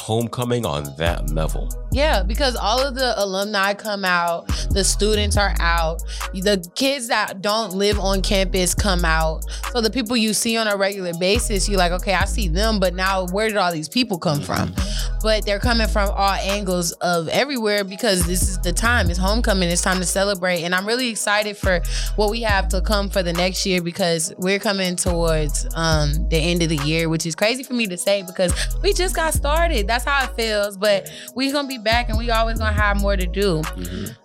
homecoming 0.05 0.67
on 0.67 0.83
that 0.97 1.31
level. 1.31 1.67
Yeah, 1.91 2.21
because 2.21 2.55
all 2.55 2.85
of 2.85 2.93
the 2.93 3.17
alumni 3.17 3.73
come 3.73 4.05
out, 4.05 4.47
the 4.69 4.83
students 4.83 5.35
are 5.35 5.55
out, 5.59 6.03
the 6.31 6.63
kids 6.75 7.07
that 7.07 7.41
don't 7.41 7.73
live 7.73 7.99
on 7.99 8.21
campus 8.21 8.75
come 8.75 9.03
out. 9.03 9.45
So 9.71 9.81
the 9.81 9.89
people 9.89 10.15
you 10.15 10.33
see 10.33 10.57
on 10.57 10.67
a 10.67 10.77
regular 10.77 11.13
basis, 11.15 11.67
you're 11.67 11.79
like, 11.79 11.91
okay, 11.93 12.13
I 12.13 12.25
see 12.25 12.49
them, 12.49 12.79
but 12.79 12.93
now 12.93 13.25
where 13.27 13.47
did 13.47 13.57
all 13.57 13.71
these 13.71 13.89
people 13.89 14.19
come 14.19 14.41
from? 14.41 14.75
But 15.23 15.45
they're 15.45 15.59
coming 15.59 15.87
from 15.87 16.09
all 16.09 16.33
angles 16.33 16.91
of 16.93 17.27
everywhere 17.29 17.83
because 17.83 18.27
this 18.27 18.43
is 18.43 18.59
the 18.59 18.73
time. 18.73 19.09
It's 19.09 19.17
homecoming. 19.17 19.69
It's 19.69 19.81
time 19.81 19.99
to 19.99 20.05
celebrate. 20.05 20.63
And 20.63 20.75
I'm 20.75 20.85
really 20.85 21.09
excited 21.09 21.57
for 21.57 21.81
what 22.15 22.29
we 22.29 22.41
have 22.41 22.67
to 22.69 22.81
come 22.81 23.09
for 23.09 23.23
the 23.23 23.33
next 23.33 23.65
year 23.65 23.81
because 23.81 24.33
we're 24.37 24.59
coming 24.59 24.97
towards 24.97 25.65
um, 25.75 26.29
the 26.29 26.37
end 26.37 26.61
of 26.61 26.69
the 26.69 26.77
year, 26.77 27.09
which 27.09 27.25
is 27.25 27.33
crazy 27.33 27.63
for 27.63 27.73
me 27.73 27.87
to 27.87 27.97
say 27.97 28.21
because 28.21 28.53
we 28.83 28.93
just 28.93 29.15
got 29.15 29.33
started. 29.33 29.87
That's 29.95 30.03
how 30.03 30.25
it 30.25 30.35
feels. 30.35 30.75
But 30.75 31.09
we're 31.35 31.53
gonna 31.53 31.69
be 31.69 31.77
back 31.77 32.09
and 32.09 32.17
we 32.17 32.29
always 32.29 32.59
gonna 32.59 32.73
have 32.73 32.99
more 32.99 33.15
to 33.15 33.25
do. 33.25 33.61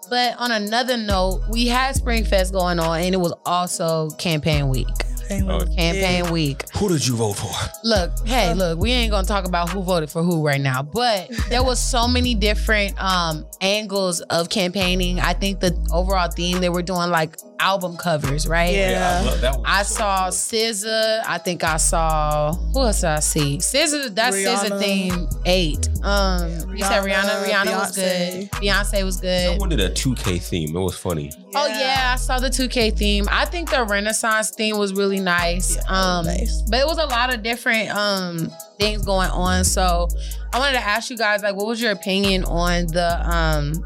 But 0.09 0.35
on 0.39 0.51
another 0.51 0.97
note, 0.97 1.43
we 1.49 1.69
had 1.69 1.95
Spring 1.95 2.25
Fest 2.25 2.53
going 2.53 2.81
on 2.81 3.01
and 3.01 3.15
it 3.15 3.19
was 3.19 3.33
also 3.47 4.11
campaign 4.19 4.69
week. 4.69 4.89
Oh, 5.33 5.65
Campaign 5.77 6.33
week. 6.33 6.65
Who 6.77 6.89
did 6.89 7.07
you 7.07 7.15
vote 7.15 7.35
for? 7.35 7.53
Look, 7.85 8.11
hey, 8.27 8.53
look, 8.53 8.81
we 8.81 8.91
ain't 8.91 9.13
gonna 9.13 9.29
talk 9.29 9.47
about 9.47 9.71
who 9.71 9.81
voted 9.81 10.11
for 10.11 10.25
who 10.25 10.45
right 10.45 10.61
now, 10.61 10.83
but 10.83 11.31
there 11.49 11.63
was 11.63 11.79
so 11.81 12.09
many 12.09 12.35
different 12.35 13.01
um 13.01 13.47
angles 13.61 14.23
of 14.23 14.49
campaigning. 14.49 15.21
I 15.21 15.35
think 15.35 15.61
the 15.61 15.73
overall 15.93 16.29
theme 16.29 16.61
they 16.61 16.69
were 16.69 16.83
doing 16.83 17.11
like 17.11 17.37
album 17.61 17.97
covers, 17.97 18.49
right? 18.49 18.75
Yeah. 18.75 19.21
I 19.23 19.27
love 19.27 19.41
that 19.41 19.57
one. 19.57 19.67
I 19.67 19.83
saw 19.83 20.29
SZA. 20.29 21.23
I 21.27 21.39
think 21.39 21.63
I 21.63 21.77
saw 21.77 22.55
who 22.55 22.81
else 22.81 23.01
did 23.01 23.11
I 23.11 23.21
see? 23.21 23.59
SZA. 23.59 24.15
That 24.15 24.33
SZA 24.33 24.81
theme 24.81 25.29
eight. 25.47 25.89
Um, 26.03 26.49
you 26.75 26.85
said 26.85 27.03
Rihanna. 27.05 27.45
Rihanna, 27.45 27.49
Rihanna 27.49 27.79
was 27.79 27.95
good. 27.95 28.51
Beyonce. 28.51 28.51
Beyonce 28.51 29.05
was 29.05 29.21
good. 29.21 29.47
Someone 29.51 29.69
did 29.69 29.81
a 29.81 29.91
2K 29.91 30.43
theme. 30.43 30.75
It 30.77 30.81
was 30.81 30.97
funny. 30.97 31.31
Oh 31.55 31.67
yeah, 31.67 32.13
I 32.15 32.17
saw 32.17 32.39
the 32.39 32.49
2K 32.49 32.97
theme. 32.97 33.27
I 33.31 33.45
think 33.45 33.71
the 33.71 33.85
Renaissance 33.85 34.51
theme 34.51 34.79
was 34.79 34.95
really 34.95 35.21
nice. 35.21 35.77
um, 35.89 36.27
nice. 36.27 36.63
but 36.63 36.81
it 36.81 36.87
was 36.87 36.99
a 36.99 37.07
lot 37.07 37.33
of 37.35 37.43
different 37.43 37.91
um 37.91 38.51
things 38.79 39.05
going 39.05 39.31
on. 39.31 39.65
So 39.65 40.09
I 40.53 40.59
wanted 40.59 40.79
to 40.79 40.85
ask 40.85 41.11
you 41.11 41.17
guys, 41.17 41.43
like, 41.43 41.55
what 41.55 41.67
was 41.67 41.81
your 41.81 41.93
opinion 41.93 42.45
on 42.45 42.87
the 42.87 43.21
um 43.29 43.85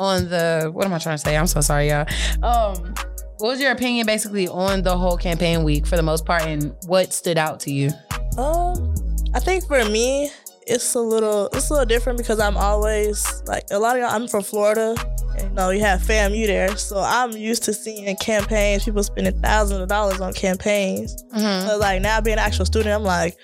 on 0.00 0.28
the 0.28 0.70
what 0.72 0.86
am 0.86 0.92
I 0.94 0.98
trying 0.98 1.16
to 1.16 1.22
say? 1.22 1.36
I'm 1.36 1.46
so 1.46 1.60
sorry, 1.60 1.88
y'all. 1.88 2.06
Um, 2.42 2.94
what 3.38 3.48
was 3.50 3.60
your 3.60 3.72
opinion 3.72 4.06
basically 4.06 4.48
on 4.48 4.82
the 4.82 4.96
whole 4.96 5.16
campaign 5.16 5.64
week 5.64 5.86
for 5.86 5.96
the 5.96 6.02
most 6.02 6.24
part, 6.24 6.42
and 6.42 6.74
what 6.86 7.12
stood 7.12 7.38
out 7.38 7.60
to 7.60 7.72
you? 7.72 7.90
Um, 8.36 8.94
I 9.34 9.40
think 9.40 9.66
for 9.66 9.84
me, 9.86 10.30
it's 10.66 10.94
a 10.94 11.00
little 11.00 11.48
it's 11.52 11.70
a 11.70 11.72
little 11.72 11.86
different 11.86 12.18
because 12.18 12.38
I'm 12.40 12.56
always 12.56 13.42
like 13.46 13.64
a 13.70 13.78
lot 13.78 13.96
of 13.96 14.02
y'all. 14.02 14.10
I'm 14.10 14.28
from 14.28 14.42
Florida, 14.42 14.94
and 15.36 15.48
you 15.48 15.54
know 15.54 15.70
you 15.70 15.80
have 15.80 16.00
FAMU 16.02 16.46
there, 16.46 16.76
so 16.76 16.98
I'm 17.00 17.32
used 17.32 17.62
to 17.64 17.72
seeing 17.72 18.14
campaigns. 18.16 18.84
People 18.84 19.02
spending 19.02 19.40
thousands 19.40 19.80
of 19.80 19.88
dollars 19.88 20.20
on 20.20 20.32
campaigns. 20.34 21.22
Mhm. 21.34 21.66
So 21.66 21.78
like 21.78 22.02
now 22.02 22.20
being 22.20 22.34
an 22.38 22.44
actual 22.44 22.66
student, 22.66 22.94
I'm 22.94 23.02
like, 23.04 23.36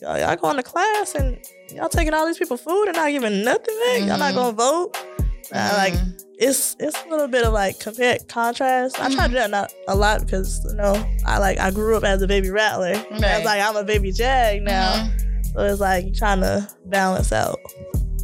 y'all, 0.00 0.18
y'all 0.18 0.36
going 0.36 0.56
to 0.56 0.62
class 0.62 1.14
and 1.14 1.38
y'all 1.72 1.88
taking 1.88 2.14
all 2.14 2.26
these 2.26 2.38
people 2.38 2.56
food 2.56 2.86
and 2.88 2.96
not 2.96 3.10
giving 3.10 3.44
nothing 3.44 3.78
back. 3.86 3.98
Y'all 4.00 4.18
not 4.18 4.32
Mhm. 4.32 4.34
gonna 4.34 4.52
vote. 4.52 4.96
Uh, 5.54 5.74
like 5.76 5.92
Mhm. 5.94 6.18
It's 6.42 6.76
it's 6.80 6.96
a 7.04 7.08
little 7.08 7.28
bit 7.28 7.44
of 7.44 7.52
like 7.52 7.78
compare 7.80 8.18
contrast. 8.28 9.00
I 9.00 9.12
try 9.14 9.24
to 9.24 9.28
do 9.28 9.34
that 9.34 9.50
not 9.50 9.72
a 9.88 9.94
lot 9.94 10.20
because 10.20 10.64
you 10.68 10.74
know 10.74 10.94
I 11.24 11.38
like 11.38 11.58
I 11.58 11.70
grew 11.70 11.96
up 11.96 12.04
as 12.04 12.20
a 12.22 12.26
baby 12.26 12.50
rattler. 12.50 12.92
And 12.92 13.22
Right. 13.22 13.36
It's 13.36 13.44
like 13.44 13.60
I'm 13.62 13.76
a 13.76 13.84
baby 13.84 14.10
jag 14.12 14.62
now, 14.62 14.92
Mhm. 14.94 15.52
so 15.54 15.60
it's 15.60 15.80
like 15.80 16.12
trying 16.14 16.40
to 16.40 16.68
balance 16.86 17.32
out. 17.32 17.58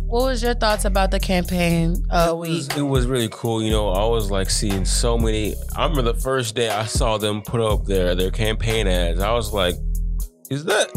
What 0.07 0.25
was 0.25 0.43
your 0.43 0.55
thoughts 0.55 0.87
about 0.87 1.11
the 1.11 1.21
campaign 1.21 1.97
uh, 2.11 2.29
It 2.31 2.37
was, 2.39 2.69
it 2.79 2.81
was 2.83 3.07
really 3.07 3.29
cool. 3.31 3.63
You 3.63 3.71
know, 3.71 3.91
I 3.91 4.07
was 4.07 4.31
like 4.31 4.49
seeing 4.49 4.87
so 4.87 5.19
many. 5.19 5.55
I 5.77 5.83
remember 5.87 6.13
the 6.13 6.19
first 6.19 6.55
day 6.55 6.71
I 6.71 6.87
saw 6.87 7.19
them 7.19 7.43
put 7.43 7.61
up 7.61 7.85
their 7.85 8.15
their 8.15 8.31
campaign 8.31 8.87
ads. 8.89 9.21
I 9.21 9.33
was 9.33 9.53
like, 9.53 9.75
"Is 10.51 10.65
that?" 10.65 10.89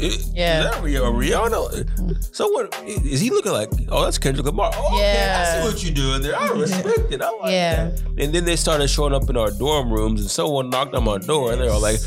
Yeah. 0.00 0.64
is 0.64 0.70
that 0.70 0.82
Rihanna? 0.82 2.34
So 2.34 2.48
what 2.50 2.74
is 2.86 3.20
he 3.20 3.30
looking 3.30 3.52
like? 3.52 3.68
Oh, 3.88 4.04
that's 4.04 4.18
Kendrick 4.18 4.46
Lamar. 4.46 4.70
Oh, 4.74 4.94
okay, 4.96 5.32
I 5.32 5.44
see 5.60 5.66
what 5.66 5.84
you're 5.84 5.94
doing 5.94 6.22
there. 6.22 6.36
I 6.36 6.48
respect 6.50 7.12
it. 7.12 7.22
I 7.22 7.30
like 7.30 7.52
Yeah. 7.52 7.84
that. 7.90 8.02
And 8.18 8.34
then 8.34 8.44
they 8.44 8.56
started 8.56 8.88
showing 8.88 9.14
up 9.14 9.28
in 9.30 9.36
our 9.36 9.50
dorm 9.50 9.92
rooms, 9.92 10.20
and 10.20 10.30
someone 10.30 10.70
knocked 10.70 10.94
on 10.94 11.04
my 11.04 11.18
door, 11.18 11.52
and 11.52 11.60
they 11.60 11.68
were 11.68 11.78
like, 11.78 12.00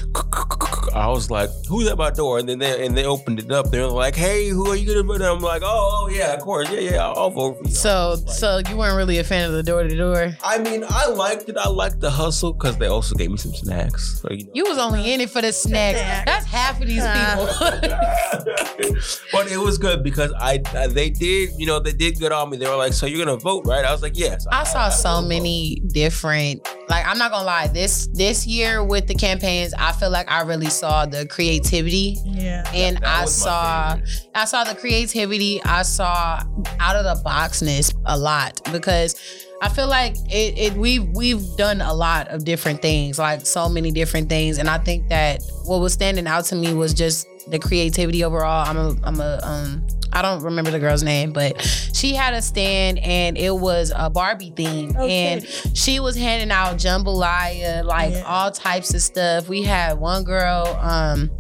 I 0.93 1.07
was 1.07 1.31
like, 1.31 1.50
"Who's 1.67 1.88
at 1.88 1.97
my 1.97 2.12
door?" 2.12 2.38
And 2.39 2.47
then 2.47 2.59
they 2.59 2.85
and 2.85 2.95
they 2.95 3.05
opened 3.05 3.39
it 3.39 3.51
up. 3.51 3.71
They 3.71 3.79
were 3.79 3.88
like, 3.88 4.15
"Hey, 4.15 4.50
who 4.50 4.69
are 4.69 4.75
you 4.75 4.85
gonna 4.88 5.03
vote?" 5.03 5.21
I'm 5.21 5.39
like, 5.39 5.62
"Oh, 5.65 6.03
oh 6.05 6.09
yeah, 6.09 6.33
of 6.33 6.41
course, 6.41 6.69
yeah, 6.69 6.79
yeah, 6.81 7.07
I'll 7.07 7.31
vote 7.31 7.57
for 7.59 7.67
you." 7.67 7.73
So, 7.73 8.15
so 8.27 8.62
you 8.69 8.77
weren't 8.77 8.95
really 8.95 9.17
a 9.17 9.23
fan 9.23 9.45
of 9.47 9.53
the 9.53 9.63
door 9.63 9.83
to 9.83 9.95
door. 9.95 10.35
I 10.43 10.59
mean, 10.59 10.83
I 10.88 11.07
liked 11.07 11.50
it. 11.50 11.57
I 11.57 11.69
liked 11.69 12.00
the 12.00 12.12
hustle 12.12 12.53
because 12.53 12.77
they 12.77 12.88
also 12.88 13.15
gave 13.15 13.31
me 13.31 13.38
some 13.38 13.53
snacks. 13.55 14.21
So, 14.21 14.27
you 14.31 14.45
know. 14.45 14.51
You 14.53 14.65
was 14.65 14.77
only 14.77 15.12
in 15.13 15.21
it 15.21 15.29
for 15.31 15.41
the 15.41 15.51
snacks. 15.51 16.00
That's 16.25 16.45
half 16.45 16.79
of 16.79 16.88
these 16.88 17.01
people. 17.17 17.47
but 19.31 19.51
it 19.51 19.57
was 19.57 19.77
good 19.77 20.03
because 20.03 20.33
I, 20.39 20.61
I 20.73 20.87
they 20.87 21.09
did 21.09 21.51
you 21.57 21.65
know 21.65 21.79
they 21.79 21.91
did 21.91 22.19
good 22.19 22.31
on 22.31 22.49
me. 22.49 22.57
They 22.57 22.67
were 22.67 22.75
like, 22.75 22.93
"So 22.93 23.05
you're 23.05 23.23
gonna 23.23 23.37
vote, 23.37 23.65
right?" 23.65 23.85
I 23.85 23.91
was 23.91 24.01
like, 24.01 24.17
"Yes." 24.17 24.45
I 24.51 24.63
saw 24.63 24.89
so 24.89 25.21
many 25.21 25.81
different. 25.87 26.67
Like 26.89 27.05
I'm 27.05 27.17
not 27.17 27.31
gonna 27.31 27.45
lie, 27.45 27.67
this 27.67 28.07
this 28.13 28.45
year 28.45 28.83
with 28.83 29.07
the 29.07 29.15
campaigns, 29.15 29.73
I 29.77 29.91
feel 29.93 30.09
like 30.09 30.29
I 30.31 30.41
really 30.41 30.69
saw 30.69 31.05
the 31.05 31.25
creativity 31.25 32.17
Yeah. 32.25 32.69
and 32.73 32.97
That 32.97 33.21
I 33.23 33.25
saw 33.25 33.95
favorite. 33.95 34.27
I 34.35 34.45
saw 34.45 34.63
the 34.63 34.75
creativity. 34.75 35.61
I 35.63 35.83
saw 35.83 36.43
out 36.79 36.95
of 36.95 37.03
the 37.05 37.21
boxness 37.27 37.93
a 38.05 38.17
lot 38.17 38.59
because 38.71 39.15
I 39.61 39.69
feel 39.69 39.87
like 39.87 40.15
it, 40.29 40.57
it 40.57 40.73
we've 40.73 41.07
we've 41.15 41.55
done 41.55 41.79
a 41.79 41.93
lot 41.93 42.27
of 42.27 42.43
different 42.43 42.81
things, 42.81 43.17
like 43.17 43.45
so 43.45 43.69
many 43.69 43.91
different 43.91 44.27
things, 44.27 44.57
and 44.57 44.69
I 44.69 44.77
think 44.77 45.07
that 45.07 45.41
what 45.65 45.79
was 45.79 45.93
standing 45.93 46.27
out 46.27 46.43
to 46.45 46.55
me 46.55 46.73
was 46.73 46.93
just 46.93 47.27
the 47.47 47.59
creativity 47.59 48.23
overall. 48.23 48.67
I'm 48.67 48.77
a 48.77 48.95
I'm 49.03 49.19
a 49.19 49.39
um 49.43 49.88
I 50.15 50.21
don't 50.21 50.43
remember 50.43 50.69
the 50.69 50.77
girl's 50.79 51.01
name, 51.01 51.33
but 51.33 51.59
she 51.93 52.13
had 52.13 52.35
a 52.35 52.41
stand 52.41 53.00
and 53.00 53.35
it 53.38 53.55
was 53.55 53.91
a 53.95 54.09
Barbie 54.12 54.53
theme, 54.55 54.91
Okay. 54.95 55.33
and 55.33 55.47
she 55.75 56.00
was 56.00 56.15
handing 56.15 56.51
out 56.51 56.77
jambalaya, 56.77 57.83
like 57.83 58.13
Yeah. 58.13 58.21
all 58.27 58.51
types 58.51 58.93
of 58.93 59.01
stuff. 59.01 59.50
We 59.50 59.63
had 59.63 59.97
one 59.97 60.23
girl, 60.23 60.67
um, 60.81 61.31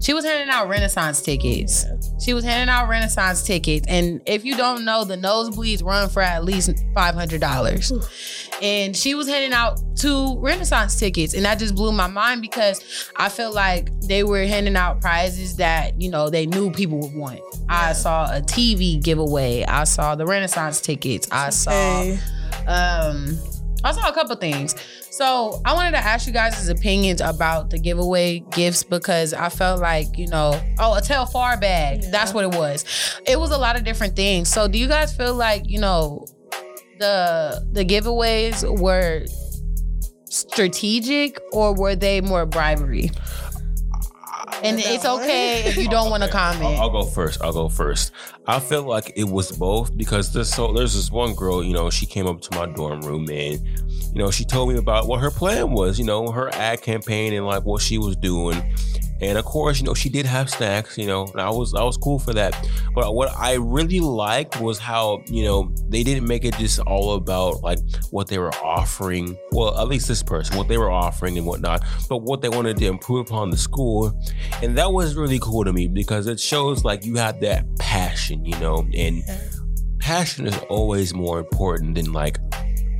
she 0.00 0.14
was 0.14 0.24
handing 0.24 0.48
out 0.48 0.68
Renaissance 0.68 1.20
tickets. 1.22 1.84
She 2.24 2.32
was 2.32 2.42
handing 2.42 2.72
out 2.72 2.88
Renaissance 2.88 3.42
tickets, 3.42 3.86
and 3.88 4.20
if 4.26 4.44
you 4.44 4.56
don't 4.56 4.84
know, 4.84 5.04
the 5.04 5.16
nosebleeds 5.16 5.84
run 5.84 6.08
for 6.08 6.22
at 6.22 6.44
least 6.44 6.70
five 6.94 7.14
hundred 7.14 7.40
dollars. 7.40 7.92
And 8.62 8.96
she 8.96 9.14
was 9.14 9.28
handing 9.28 9.52
out 9.52 9.80
two 9.96 10.38
Renaissance 10.38 10.98
tickets, 10.98 11.34
and 11.34 11.44
that 11.44 11.58
just 11.58 11.74
blew 11.74 11.92
my 11.92 12.06
mind 12.06 12.42
because 12.42 13.10
I 13.16 13.28
feel 13.28 13.52
like 13.52 13.90
they 14.00 14.24
were 14.24 14.44
handing 14.44 14.76
out 14.76 15.00
prizes 15.00 15.56
that 15.56 16.00
you 16.00 16.10
know 16.10 16.30
they 16.30 16.46
knew 16.46 16.70
people 16.70 16.98
would 17.00 17.14
want. 17.14 17.40
I 17.68 17.92
saw 17.92 18.24
a 18.24 18.40
TV 18.40 19.02
giveaway. 19.02 19.64
I 19.64 19.84
saw 19.84 20.14
the 20.14 20.26
Renaissance 20.26 20.80
tickets. 20.80 21.28
I 21.30 21.50
saw 21.50 22.16
um 22.66 23.38
I 23.84 23.92
saw 23.92 24.08
a 24.08 24.12
couple 24.12 24.36
things. 24.36 24.74
So 25.10 25.60
I 25.64 25.74
wanted 25.74 25.92
to 25.92 25.98
ask 25.98 26.26
you 26.26 26.32
guys' 26.32 26.68
opinions 26.68 27.20
about 27.20 27.70
the 27.70 27.78
giveaway 27.78 28.40
gifts 28.50 28.82
because 28.82 29.32
I 29.34 29.48
felt 29.48 29.80
like, 29.80 30.18
you 30.18 30.26
know, 30.28 30.60
oh, 30.78 30.94
a 30.94 31.00
Telfar 31.00 31.60
bag. 31.60 32.02
Yeah. 32.02 32.10
That's 32.10 32.34
what 32.34 32.44
it 32.44 32.54
was. 32.54 32.84
It 33.26 33.38
was 33.38 33.50
a 33.50 33.58
lot 33.58 33.76
of 33.76 33.84
different 33.84 34.16
things. 34.16 34.48
So 34.48 34.68
do 34.68 34.78
you 34.78 34.88
guys 34.88 35.16
feel 35.16 35.34
like, 35.34 35.68
you 35.68 35.80
know, 35.80 36.26
the 36.98 37.66
the 37.72 37.84
giveaways 37.84 38.62
were 38.80 39.24
strategic 40.26 41.40
or 41.52 41.74
were 41.74 41.96
they 41.96 42.20
more 42.20 42.46
bribery? 42.46 43.10
And 44.62 44.78
it's 44.78 45.04
okay 45.04 45.62
if 45.64 45.76
you 45.76 45.88
don't 45.88 46.10
want 46.10 46.22
to 46.22 46.28
comment. 46.28 46.64
I'll, 46.78 46.82
I'll 46.82 46.90
go 46.90 47.02
first. 47.02 47.42
I'll 47.42 47.52
go 47.52 47.68
first. 47.68 48.12
I 48.46 48.60
feel 48.60 48.82
like 48.82 49.12
it 49.16 49.24
was 49.24 49.52
both 49.52 49.96
because 49.96 50.32
this 50.32 50.54
so 50.54 50.72
there's 50.72 50.94
this 50.94 51.10
one 51.10 51.34
girl, 51.34 51.62
you 51.62 51.72
know, 51.72 51.90
she 51.90 52.06
came 52.06 52.26
up 52.26 52.40
to 52.42 52.56
my 52.56 52.66
dorm 52.66 53.00
room 53.02 53.28
and 53.30 53.60
you 54.12 54.18
know, 54.18 54.30
she 54.30 54.44
told 54.44 54.68
me 54.68 54.76
about 54.76 55.06
what 55.06 55.20
her 55.20 55.30
plan 55.30 55.70
was, 55.70 55.98
you 55.98 56.04
know, 56.04 56.30
her 56.30 56.52
ad 56.54 56.82
campaign 56.82 57.32
and 57.32 57.46
like 57.46 57.64
what 57.64 57.80
she 57.80 57.96
was 57.98 58.16
doing. 58.16 58.60
And 59.22 59.36
of 59.36 59.44
course, 59.44 59.78
you 59.80 59.84
know, 59.86 59.94
she 59.94 60.08
did 60.08 60.24
have 60.26 60.48
snacks, 60.48 60.96
you 60.96 61.06
know, 61.06 61.26
and 61.26 61.40
I 61.40 61.50
was 61.50 61.74
I 61.74 61.82
was 61.82 61.96
cool 61.96 62.18
for 62.18 62.32
that. 62.34 62.54
But 62.94 63.14
what 63.14 63.30
I 63.36 63.54
really 63.54 64.00
liked 64.00 64.60
was 64.60 64.78
how, 64.78 65.22
you 65.28 65.44
know, 65.44 65.72
they 65.88 66.02
didn't 66.02 66.26
make 66.26 66.44
it 66.44 66.54
just 66.56 66.78
all 66.80 67.14
about 67.14 67.62
like 67.62 67.78
what 68.10 68.28
they 68.28 68.38
were 68.38 68.52
offering. 68.54 69.36
Well, 69.52 69.78
at 69.78 69.88
least 69.88 70.08
this 70.08 70.22
person, 70.22 70.56
what 70.56 70.68
they 70.68 70.78
were 70.78 70.90
offering 70.90 71.36
and 71.36 71.46
whatnot, 71.46 71.82
but 72.08 72.18
what 72.22 72.40
they 72.40 72.48
wanted 72.48 72.78
to 72.78 72.86
improve 72.86 73.26
upon 73.26 73.50
the 73.50 73.56
school. 73.58 74.18
And 74.62 74.76
that 74.78 74.92
was 74.92 75.14
really 75.16 75.38
cool 75.38 75.64
to 75.64 75.72
me 75.72 75.86
because 75.86 76.26
it 76.26 76.40
shows 76.40 76.84
like 76.84 77.04
you 77.04 77.16
have 77.16 77.40
that 77.40 77.66
passion, 77.78 78.44
you 78.44 78.58
know, 78.58 78.86
and 78.94 79.22
passion 79.98 80.46
is 80.46 80.58
always 80.68 81.12
more 81.14 81.38
important 81.38 81.94
than 81.94 82.12
like, 82.12 82.38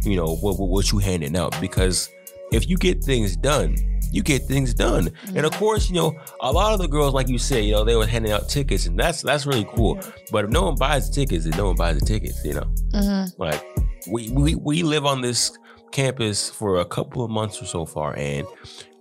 you 0.04 0.16
know, 0.16 0.36
what, 0.36 0.58
what- 0.58 0.68
what 0.68 0.92
you 0.92 0.98
handing 0.98 1.36
out 1.36 1.58
because 1.60 2.08
if 2.52 2.68
you 2.68 2.76
get 2.76 3.02
things 3.02 3.36
done, 3.36 3.76
you 4.12 4.22
get 4.22 4.42
things 4.42 4.74
done. 4.74 5.10
And 5.34 5.46
of 5.46 5.52
course, 5.52 5.88
you 5.88 5.94
know, 5.96 6.18
a 6.40 6.50
lot 6.52 6.72
of 6.72 6.80
the 6.80 6.88
girls, 6.88 7.14
like 7.14 7.28
you 7.28 7.38
said, 7.38 7.64
you 7.64 7.72
know, 7.72 7.84
they 7.84 7.96
were 7.96 8.06
handing 8.06 8.32
out 8.32 8.48
tickets 8.48 8.86
and 8.86 8.98
that's 8.98 9.22
that's 9.22 9.46
really 9.46 9.66
cool. 9.74 10.00
But 10.32 10.44
if 10.46 10.50
no 10.50 10.62
one 10.64 10.74
buys 10.76 11.08
the 11.08 11.14
tickets, 11.14 11.44
then 11.44 11.56
no 11.56 11.66
one 11.66 11.76
buys 11.76 11.98
the 11.98 12.04
tickets, 12.06 12.44
you 12.44 12.54
know. 12.54 12.66
Mhm. 12.92 13.32
Like 13.38 13.62
we 14.10 14.30
we 14.30 14.54
we 14.56 14.82
live 14.82 15.06
on 15.06 15.20
this 15.20 15.56
campus 15.92 16.48
for 16.50 16.76
a 16.80 16.84
couple 16.84 17.24
of 17.24 17.30
months 17.30 17.60
or 17.60 17.66
so 17.66 17.84
far, 17.84 18.16
and 18.16 18.46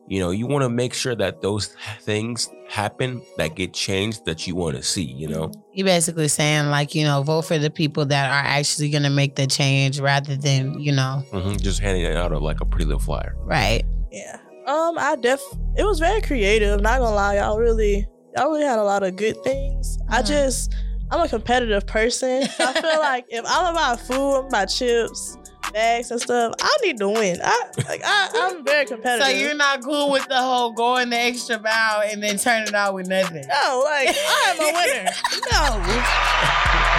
you 0.07 0.19
know 0.19 0.31
you 0.31 0.47
want 0.47 0.63
to 0.63 0.69
make 0.69 0.93
sure 0.93 1.15
that 1.15 1.41
those 1.41 1.75
things 2.01 2.49
happen 2.67 3.21
that 3.37 3.55
get 3.55 3.73
changed 3.73 4.25
that 4.25 4.45
you 4.47 4.55
want 4.55 4.75
to 4.75 4.83
see. 4.83 5.03
You 5.03 5.27
know, 5.27 5.51
You're 5.73 5.85
basically 5.85 6.27
saying 6.27 6.67
like, 6.69 6.93
you 6.95 7.03
know, 7.03 7.23
vote 7.23 7.43
for 7.43 7.57
the 7.57 7.69
people 7.69 8.05
that 8.07 8.29
are 8.29 8.43
actually 8.47 8.89
gonna 8.89 9.09
make 9.09 9.35
the 9.35 9.47
change 9.47 9.99
rather 9.99 10.35
than, 10.35 10.79
you 10.79 10.91
know, 10.91 11.23
hmm 11.31 11.55
just 11.57 11.79
handing 11.79 12.03
it 12.03 12.15
out 12.17 12.31
of 12.31 12.41
like 12.41 12.61
a 12.61 12.65
pretty 12.65 12.85
little 12.85 12.99
flyer. 12.99 13.35
right. 13.43 13.83
yeah. 14.11 14.37
Um, 14.69 14.99
I 14.99 15.15
def. 15.15 15.41
It 15.77 15.83
was 15.83 15.99
very 15.99 16.21
creative. 16.21 16.79
Not 16.81 16.99
gonna 16.99 17.15
lie, 17.15 17.37
y'all 17.37 17.57
really, 17.57 18.07
y'all 18.37 18.49
really 18.51 18.65
had 18.65 18.77
a 18.77 18.83
lot 18.83 19.01
of 19.01 19.15
good 19.15 19.43
things. 19.43 19.97
I 20.09 20.21
just, 20.21 20.75
I'm 21.09 21.21
a 21.21 21.27
competitive 21.27 21.87
person. 21.87 22.43
So 22.43 22.65
I 22.65 22.73
feel 22.73 22.83
like 22.99 23.25
if 23.29 23.43
I'm 23.47 23.73
about 23.73 23.99
food, 23.99 24.47
I'm 24.53 24.67
chips, 24.67 25.37
bags 25.73 26.11
and 26.11 26.21
stuff. 26.21 26.53
I 26.61 26.77
need 26.83 26.97
to 26.99 27.09
win. 27.09 27.39
I 27.43 27.71
like. 27.87 28.01
I, 28.03 28.29
I'm 28.35 28.63
very 28.63 28.85
competitive. 28.87 29.27
So 29.27 29.33
you're 29.33 29.55
not 29.55 29.83
cool 29.83 30.11
with 30.11 30.27
the 30.27 30.37
whole 30.37 30.71
going 30.71 31.09
the 31.09 31.17
extra 31.17 31.59
mile 31.59 32.03
and 32.05 32.21
then 32.21 32.37
turning 32.37 32.75
out 32.75 32.93
with 32.93 33.07
nothing. 33.07 33.45
No, 33.47 33.81
like 33.85 34.09
I 34.09 34.55
am 34.55 34.59
a 34.59 34.73
winner. 34.73 35.09
No. 35.51 36.98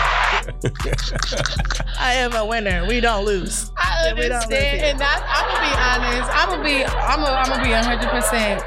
I 1.98 2.14
am 2.14 2.34
a 2.34 2.44
winner. 2.44 2.86
We 2.86 3.00
don't 3.00 3.24
lose. 3.24 3.70
I 3.78 4.06
Yeah, 4.06 4.14
we 4.14 4.20
don't 4.28 4.32
understand, 4.32 4.80
and 4.80 5.00
that's, 5.00 5.22
I'm 5.26 5.46
gonna 5.48 5.60
be 5.60 5.74
honest. 5.80 6.30
I'm 6.34 6.48
gonna 6.48 6.64
be. 6.64 6.84
I'm 6.84 7.20
gonna. 7.20 7.36
I'm 7.36 7.48
gonna 7.48 7.64
be 7.64 7.70
100. 7.70 8.10
percent 8.10 8.62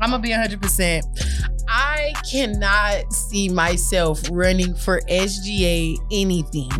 I'm 0.00 0.10
gonna 0.10 0.18
be 0.18 0.30
100. 0.30 0.60
percent 0.60 1.06
I 1.68 2.12
cannot 2.30 3.12
see 3.12 3.48
myself 3.48 4.22
running 4.30 4.74
for 4.74 5.00
SGA 5.08 5.96
anything, 6.10 6.70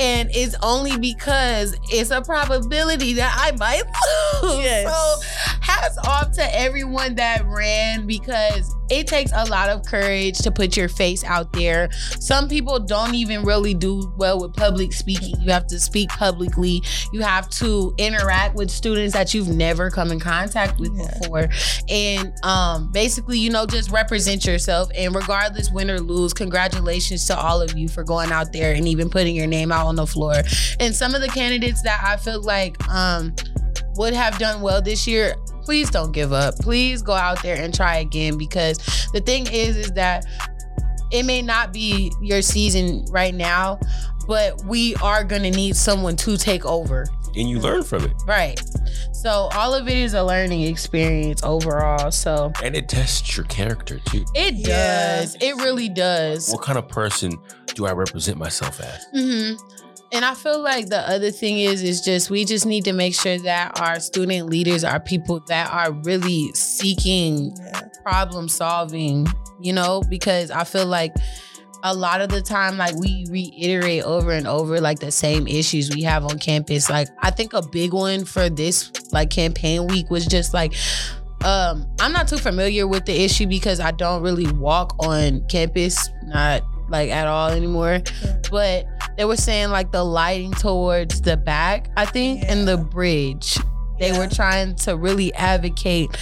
and 0.00 0.30
it's 0.32 0.56
only 0.62 0.96
because 0.98 1.76
it's 1.90 2.10
a 2.10 2.22
probability 2.22 3.12
that 3.14 3.36
I 3.38 3.54
might 3.56 3.82
lose. 4.42 4.64
Yes. 4.64 4.88
So, 4.88 5.56
hats 5.60 5.98
off 5.98 6.32
to 6.32 6.58
everyone 6.58 7.14
that 7.16 7.44
ran 7.46 8.06
because 8.06 8.74
it 8.90 9.06
takes 9.06 9.30
a 9.32 9.44
lot 9.44 9.68
of 9.68 9.84
courage 9.86 10.38
to 10.38 10.50
put 10.50 10.76
your 10.76 10.88
face 10.88 11.22
out 11.22 11.52
there. 11.52 11.90
Some 12.18 12.48
people 12.48 12.80
don't 12.80 13.14
even 13.14 13.44
really 13.44 13.72
do 13.72 14.12
well 14.16 14.40
with 14.40 14.54
public 14.54 14.92
speaking. 14.92 15.40
You 15.40 15.52
have 15.52 15.68
to 15.68 15.78
speak 15.78 16.08
publicly. 16.08 16.82
You 17.12 17.20
have 17.20 17.48
to 17.50 17.94
interact 17.98 18.56
with 18.56 18.68
students 18.68 19.14
that 19.14 19.32
you've 19.32 19.48
never 19.48 19.90
come 19.90 20.10
in 20.10 20.18
contact 20.18 20.80
with 20.80 20.92
Yeah. 20.96 21.18
before. 21.20 21.48
And 21.88 22.32
um, 22.42 22.90
basically, 22.90 23.38
you 23.38 23.50
know, 23.50 23.64
just 23.64 23.92
represent 23.92 24.44
yourself. 24.44 24.90
And 24.96 25.14
regardless, 25.14 25.70
win 25.70 25.88
or 25.88 26.00
lose, 26.00 26.32
congratulations 26.34 27.26
to 27.28 27.38
all 27.38 27.62
of 27.62 27.78
you 27.78 27.86
for 27.88 28.02
going 28.02 28.32
out 28.32 28.52
there 28.52 28.74
and 28.74 28.88
even 28.88 29.08
putting 29.08 29.36
your 29.36 29.46
name 29.46 29.70
out 29.70 29.86
on 29.90 29.96
the 29.96 30.06
floor. 30.06 30.34
And 30.78 30.94
some 30.94 31.14
of 31.14 31.20
the 31.20 31.28
candidates 31.28 31.82
that 31.82 32.02
I 32.02 32.16
feel 32.16 32.40
like 32.42 32.82
um, 32.88 33.34
would 33.96 34.14
have 34.14 34.38
done 34.38 34.62
well 34.62 34.80
this 34.80 35.06
year, 35.06 35.34
please 35.62 35.90
don't 35.90 36.12
give 36.12 36.32
up. 36.32 36.54
Please 36.60 37.02
go 37.02 37.12
out 37.12 37.42
there 37.42 37.56
and 37.62 37.74
try 37.74 37.96
again 37.98 38.38
because 38.38 38.78
the 39.12 39.20
thing 39.20 39.46
is, 39.52 39.76
is 39.76 39.90
that 39.92 40.24
it 41.12 41.24
may 41.24 41.42
not 41.42 41.72
be 41.72 42.12
your 42.22 42.40
season 42.40 43.04
right 43.10 43.34
now, 43.34 43.78
but 44.26 44.64
we 44.64 44.94
are 44.96 45.24
gonna 45.24 45.50
need 45.50 45.74
someone 45.76 46.14
to 46.16 46.36
take 46.36 46.64
over. 46.64 47.04
And 47.36 47.48
you 47.48 47.58
learn 47.60 47.82
from 47.84 48.04
it. 48.04 48.12
Right. 48.26 48.60
So 49.12 49.48
all 49.54 49.72
of 49.74 49.86
it 49.88 49.96
is 49.96 50.14
a 50.14 50.22
learning 50.22 50.62
experience 50.62 51.42
overall. 51.44 52.10
So 52.10 52.52
And 52.62 52.74
it 52.74 52.88
tests 52.88 53.36
your 53.36 53.46
character 53.46 54.00
too. 54.06 54.24
it 54.34 54.54
Yeah. 54.54 55.20
does. 55.20 55.36
It 55.40 55.54
really 55.56 55.88
does. 55.88 56.50
What 56.50 56.62
kind 56.62 56.78
of 56.78 56.88
person 56.88 57.32
do 57.74 57.86
I 57.86 57.92
represent 57.92 58.36
myself 58.38 58.80
as? 58.80 59.04
hmm 59.12 59.54
And 60.12 60.24
I 60.24 60.34
feel 60.34 60.60
like 60.60 60.88
the 60.88 61.08
other 61.08 61.30
thing 61.30 61.58
is, 61.58 61.82
is 61.82 62.00
just 62.00 62.30
we 62.30 62.44
just 62.44 62.66
need 62.66 62.84
to 62.84 62.92
make 62.92 63.14
sure 63.14 63.38
that 63.38 63.80
our 63.80 64.00
student 64.00 64.48
leaders 64.50 64.82
are 64.82 64.98
people 64.98 65.40
that 65.48 65.72
are 65.72 65.92
really 65.92 66.50
seeking 66.54 67.54
Yeah. 67.56 67.82
problem 68.02 68.48
solving, 68.48 69.26
you 69.60 69.72
know, 69.72 70.02
because 70.08 70.50
I 70.50 70.64
feel 70.64 70.86
like 70.86 71.14
a 71.82 71.94
lot 71.94 72.20
of 72.20 72.28
the 72.28 72.42
time, 72.42 72.76
like 72.76 72.94
we 72.96 73.24
reiterate 73.30 74.02
over 74.02 74.32
and 74.32 74.46
over, 74.46 74.80
like 74.80 74.98
the 74.98 75.12
same 75.12 75.46
issues 75.46 75.90
we 75.94 76.02
have 76.02 76.24
on 76.24 76.38
campus. 76.38 76.90
Like, 76.90 77.08
I 77.20 77.30
think 77.30 77.52
a 77.54 77.62
big 77.62 77.94
one 77.94 78.24
for 78.24 78.50
this, 78.50 78.90
like, 79.12 79.30
campaign 79.30 79.86
week 79.86 80.10
was 80.10 80.26
just 80.26 80.52
like, 80.52 80.74
um, 81.44 81.86
I'm 82.00 82.12
not 82.12 82.28
too 82.28 82.36
familiar 82.36 82.86
with 82.86 83.06
the 83.06 83.24
issue 83.24 83.46
because 83.46 83.80
I 83.80 83.92
don't 83.92 84.22
really 84.22 84.50
walk 84.52 84.94
on 84.98 85.42
campus, 85.48 86.10
not 86.24 86.62
like 86.90 87.10
at 87.10 87.26
all 87.26 87.48
anymore. 87.48 88.00
But 88.50 88.84
they 89.20 89.26
were 89.26 89.36
saying 89.36 89.68
like 89.68 89.92
the 89.92 90.02
lighting 90.02 90.50
towards 90.50 91.20
the 91.20 91.36
back, 91.36 91.90
I 91.94 92.06
think, 92.06 92.42
and 92.48 92.66
the 92.66 92.78
bridge. 92.78 93.58
They 93.98 94.16
were 94.16 94.28
trying 94.28 94.76
to 94.76 94.96
really 94.96 95.30
advocate 95.34 96.16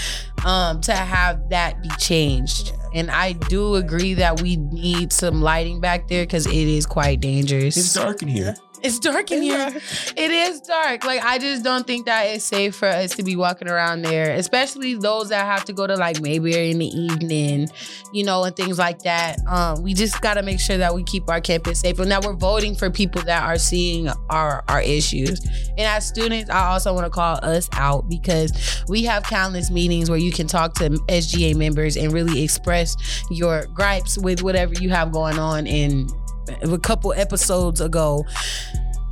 um, 0.45 0.81
to 0.81 0.93
have 0.93 1.49
that 1.51 1.81
be 1.81 1.91
changed. 2.01 2.73
And 2.93 3.09
I 3.09 3.35
do 3.35 3.77
agree 3.77 4.15
that 4.15 4.43
we 4.43 4.57
need 4.57 5.13
some 5.13 5.41
lighting 5.43 5.81
back 5.81 6.09
there 6.09 6.25
because 6.25 6.49
it 6.49 6.53
is 6.53 6.87
quite 6.87 7.21
dangerous. 7.21 7.77
It's 7.77 7.95
dark 7.95 8.23
in 8.23 8.27
here. 8.27 8.57
It's 8.83 8.99
dark 8.99 9.31
in 9.31 9.43
here. 9.43 9.73
It 10.17 10.31
is 10.31 10.61
dark. 10.61 11.05
Like 11.05 11.23
I 11.25 11.39
just 11.39 11.65
don't 11.65 11.87
think 11.87 12.07
that 12.07 12.25
it's 12.25 12.45
safe 12.45 12.77
for 12.77 12.87
us 12.87 13.15
to 13.17 13.23
be 13.23 13.37
walking 13.37 13.69
around 13.69 14.03
there, 14.03 14.35
especially 14.35 14.95
those 14.95 15.29
that 15.31 15.45
have 15.45 15.65
to 15.67 15.73
go 15.73 15.87
to 15.87 15.97
like 15.97 16.21
Mayberry 16.21 16.71
in 16.71 16.79
the 16.79 16.87
evening, 16.87 17.69
you 18.13 18.25
know, 18.25 18.45
and 18.45 18.55
things 18.55 18.79
like 18.79 19.01
that. 19.01 19.39
Um, 19.47 19.83
we 19.83 19.95
just 19.95 20.21
got 20.21 20.35
to 20.35 20.43
make 20.43 20.61
sure 20.61 20.77
that 20.77 20.95
we 20.95 21.03
keep 21.03 21.29
our 21.29 21.41
campus 21.41 21.81
safe, 21.81 21.99
and 21.99 22.11
that 22.11 22.25
we're 22.25 22.35
voting 22.35 22.75
for 22.75 22.91
people 22.91 23.23
that 23.23 23.43
are 23.43 23.59
seeing 23.59 24.09
our 24.31 24.65
our 24.69 24.81
issues. 24.83 25.45
And 25.71 25.81
as 25.81 26.07
students, 26.07 26.51
I 26.51 26.69
also 26.69 26.95
want 26.95 27.07
to 27.07 27.11
call 27.11 27.39
us 27.43 27.69
out 27.73 28.09
because 28.09 28.85
we 28.89 29.05
have 29.05 29.25
countless 29.25 29.71
meetings 29.71 30.09
where 30.09 30.19
you 30.19 30.33
can 30.33 30.47
talk 30.47 30.75
to 30.75 30.91
SGA 30.91 31.55
members 31.57 31.97
and 31.97 32.13
really 32.13 32.43
express 32.43 32.97
your 33.31 33.67
gripes 33.67 34.19
with 34.19 34.43
whatever 34.43 34.75
you 34.75 34.91
have 34.91 35.13
going 35.13 35.39
on. 35.39 35.67
And 35.67 36.11
a 36.49 36.79
couple 36.79 37.13
episodes 37.13 37.81
ago, 37.81 38.25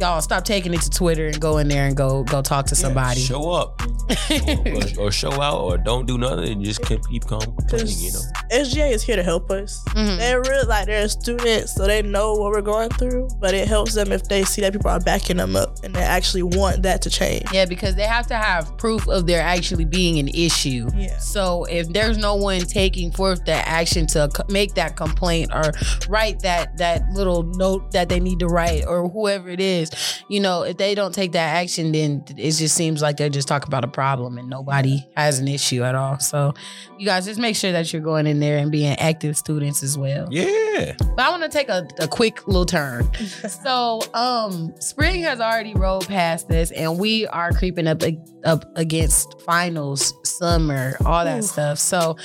y'all 0.00 0.20
stop 0.20 0.44
taking 0.44 0.74
it 0.74 0.80
to 0.82 0.90
Twitter 0.90 1.26
and 1.26 1.40
go 1.40 1.58
in 1.58 1.68
there 1.68 1.86
and 1.86 1.96
go 1.96 2.22
go 2.24 2.42
talk 2.42 2.66
to 2.66 2.74
somebody. 2.74 3.20
Show 3.20 3.50
up. 3.50 3.80
or, 4.98 5.06
or 5.06 5.10
show 5.12 5.32
out 5.42 5.60
or 5.62 5.76
don't 5.78 6.06
do 6.06 6.16
nothing 6.16 6.52
and 6.52 6.64
just 6.64 6.80
keep, 6.82 7.00
keep 7.08 7.24
calm 7.24 7.40
complaining, 7.40 7.88
you 7.98 8.12
know. 8.12 8.20
SGA 8.52 8.92
is 8.92 9.02
here 9.02 9.16
to 9.16 9.22
help 9.22 9.50
us. 9.50 9.82
Mhm. 9.88 10.18
They're 10.18 10.40
real, 10.42 10.66
like 10.68 10.86
they're 10.86 11.08
students, 11.08 11.72
so 11.74 11.86
they 11.86 12.02
know 12.02 12.34
what 12.34 12.52
we're 12.52 12.60
going 12.62 12.90
through. 12.90 13.28
But 13.40 13.54
it 13.54 13.66
helps 13.66 13.94
them 13.94 14.12
if 14.12 14.24
they 14.28 14.44
see 14.44 14.62
that 14.62 14.72
people 14.72 14.90
are 14.90 15.00
backing 15.00 15.38
them 15.38 15.56
up 15.56 15.82
and 15.82 15.94
they 15.94 16.02
actually 16.02 16.44
want 16.44 16.82
that 16.82 17.02
to 17.02 17.10
change. 17.10 17.44
Yeah, 17.52 17.64
because 17.64 17.96
they 17.96 18.04
have 18.06 18.26
to 18.28 18.36
have 18.36 18.76
proof 18.78 19.08
of 19.08 19.26
there 19.26 19.42
actually 19.42 19.84
being 19.84 20.18
an 20.20 20.28
issue. 20.28 20.88
Yeah. 20.94 21.18
So 21.18 21.64
if 21.64 21.88
there's 21.88 22.16
no 22.18 22.36
one 22.36 22.60
taking 22.60 23.10
forth 23.10 23.44
that 23.46 23.66
action 23.66 24.06
to 24.08 24.30
make 24.48 24.74
that 24.74 24.96
complaint 24.96 25.50
or 25.52 25.72
write 26.08 26.40
that 26.40 26.76
that 26.78 27.02
little 27.12 27.42
note 27.42 27.90
that 27.92 28.08
they 28.08 28.20
need 28.20 28.38
to 28.38 28.46
write 28.46 28.84
or 28.86 29.08
whoever 29.08 29.48
it 29.48 29.60
is, 29.60 29.85
you 30.28 30.40
know, 30.40 30.62
if 30.62 30.76
they 30.76 30.94
don't 30.94 31.14
take 31.14 31.32
that 31.32 31.56
action, 31.56 31.92
then 31.92 32.24
it 32.36 32.52
just 32.52 32.74
seems 32.74 33.02
like 33.02 33.16
they're 33.16 33.28
just 33.28 33.48
talking 33.48 33.68
about 33.68 33.84
a 33.84 33.88
problem 33.88 34.38
and 34.38 34.48
nobody 34.48 35.06
has 35.16 35.38
an 35.38 35.48
issue 35.48 35.82
at 35.82 35.94
all. 35.94 36.18
So 36.18 36.54
you 36.98 37.06
guys 37.06 37.24
just 37.24 37.40
make 37.40 37.56
sure 37.56 37.72
that 37.72 37.92
you're 37.92 38.02
going 38.02 38.26
in 38.26 38.40
there 38.40 38.58
and 38.58 38.70
being 38.70 38.96
active 38.98 39.36
students 39.36 39.82
as 39.82 39.98
well. 39.98 40.28
Yeah. 40.30 40.94
But 40.98 41.20
I 41.20 41.30
want 41.30 41.42
to 41.42 41.48
take 41.48 41.68
a, 41.68 41.86
a 41.98 42.08
quick 42.08 42.46
little 42.46 42.66
turn. 42.66 43.12
so, 43.64 44.02
um, 44.14 44.74
spring 44.80 45.22
has 45.22 45.40
already 45.40 45.74
rolled 45.74 46.06
past 46.06 46.50
us, 46.50 46.70
and 46.70 46.98
we 46.98 47.26
are 47.28 47.52
creeping 47.52 47.86
up 47.86 48.02
up 48.44 48.64
against 48.76 49.40
finals, 49.42 50.14
summer, 50.24 50.96
all 51.04 51.24
that 51.24 51.38
Ooh. 51.38 51.46
stuff. 51.46 51.78
So, 51.78 52.16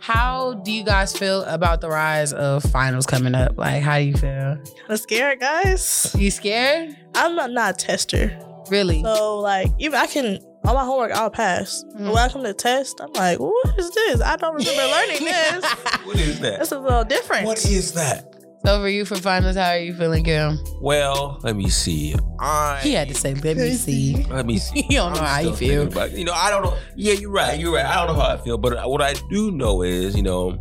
how 0.00 0.54
do 0.64 0.72
you 0.72 0.84
guys 0.84 1.16
feel 1.16 1.42
about 1.44 1.80
the 1.80 1.88
rise 1.88 2.32
of 2.32 2.62
finals 2.64 3.06
coming 3.06 3.34
up? 3.34 3.58
Like, 3.58 3.82
how 3.82 3.98
do 3.98 4.04
you 4.04 4.14
feel? 4.14 4.58
I'm 4.88 4.96
scared, 4.96 5.40
guys. 5.40 6.14
You 6.18 6.30
scared? 6.30 6.89
I'm 7.14 7.36
not, 7.36 7.50
not 7.50 7.74
a 7.74 7.86
tester. 7.86 8.38
Really? 8.70 9.02
So 9.02 9.38
like 9.40 9.68
even 9.78 9.98
I 9.98 10.06
can 10.06 10.38
all 10.64 10.74
my 10.74 10.84
homework 10.84 11.12
I'll 11.12 11.30
pass. 11.30 11.84
But 11.84 11.96
mm-hmm. 11.96 12.08
when 12.10 12.18
I 12.18 12.28
come 12.28 12.44
to 12.44 12.52
test, 12.52 13.00
I'm 13.00 13.12
like, 13.12 13.38
what 13.38 13.78
is 13.78 13.90
this? 13.90 14.20
I 14.20 14.36
don't 14.36 14.54
remember 14.54 14.82
learning 14.82 15.24
this. 15.24 15.74
What 16.04 16.18
is 16.18 16.40
that? 16.40 16.58
This 16.60 16.68
is 16.68 16.72
a 16.72 16.80
little 16.80 17.04
different. 17.04 17.46
What 17.46 17.64
is 17.64 17.92
that? 17.92 18.24
so, 18.64 18.80
for 18.80 18.88
you 18.88 19.04
for 19.04 19.16
finals, 19.16 19.56
how 19.56 19.70
are 19.70 19.78
you 19.78 19.94
feeling, 19.94 20.24
Kim? 20.24 20.58
Well, 20.80 21.38
let 21.42 21.56
me 21.56 21.68
see. 21.68 22.14
I 22.38 22.80
He 22.82 22.92
had 22.94 23.08
to 23.08 23.14
say, 23.14 23.34
"Let 23.34 23.56
me 23.56 23.70
see." 23.72 24.24
let 24.28 24.46
me 24.46 24.58
see. 24.58 24.82
You 24.90 24.96
don't 24.96 25.12
know 25.14 25.20
I'm 25.20 25.26
how 25.26 25.40
you 25.40 25.56
feel. 25.56 25.82
thinking 25.82 25.92
about- 25.92 26.12
you 26.12 26.24
know, 26.24 26.32
I 26.32 26.50
don't 26.50 26.62
know. 26.64 26.76
Yeah, 26.96 27.14
you're 27.14 27.30
right. 27.30 27.58
You're 27.58 27.74
right. 27.74 27.86
I 27.86 27.94
don't 28.04 28.14
know 28.14 28.20
how 28.20 28.34
I 28.34 28.36
feel, 28.38 28.58
but 28.58 28.88
what 28.88 29.02
I 29.02 29.14
do 29.30 29.50
know 29.50 29.82
is, 29.82 30.16
you 30.16 30.22
know, 30.22 30.58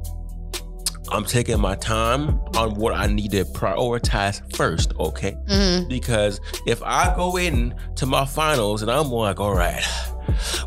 I'm 1.12 1.26
taking 1.26 1.60
my 1.60 1.76
time 1.76 2.40
on 2.56 2.76
what 2.76 2.94
I 2.94 3.08
need 3.08 3.32
to 3.32 3.44
prioritize 3.46 4.42
first. 4.56 4.94
Okay. 5.00 5.32
hmm 5.50 5.88
because 5.90 6.40
if 6.68 6.82
I 6.84 7.14
go 7.16 7.38
in 7.38 7.74
to 7.96 8.06
my 8.06 8.26
finals 8.26 8.82
and 8.82 8.92
I'm 8.92 9.10
like, 9.10 9.40
all 9.40 9.54
right, 9.56 9.84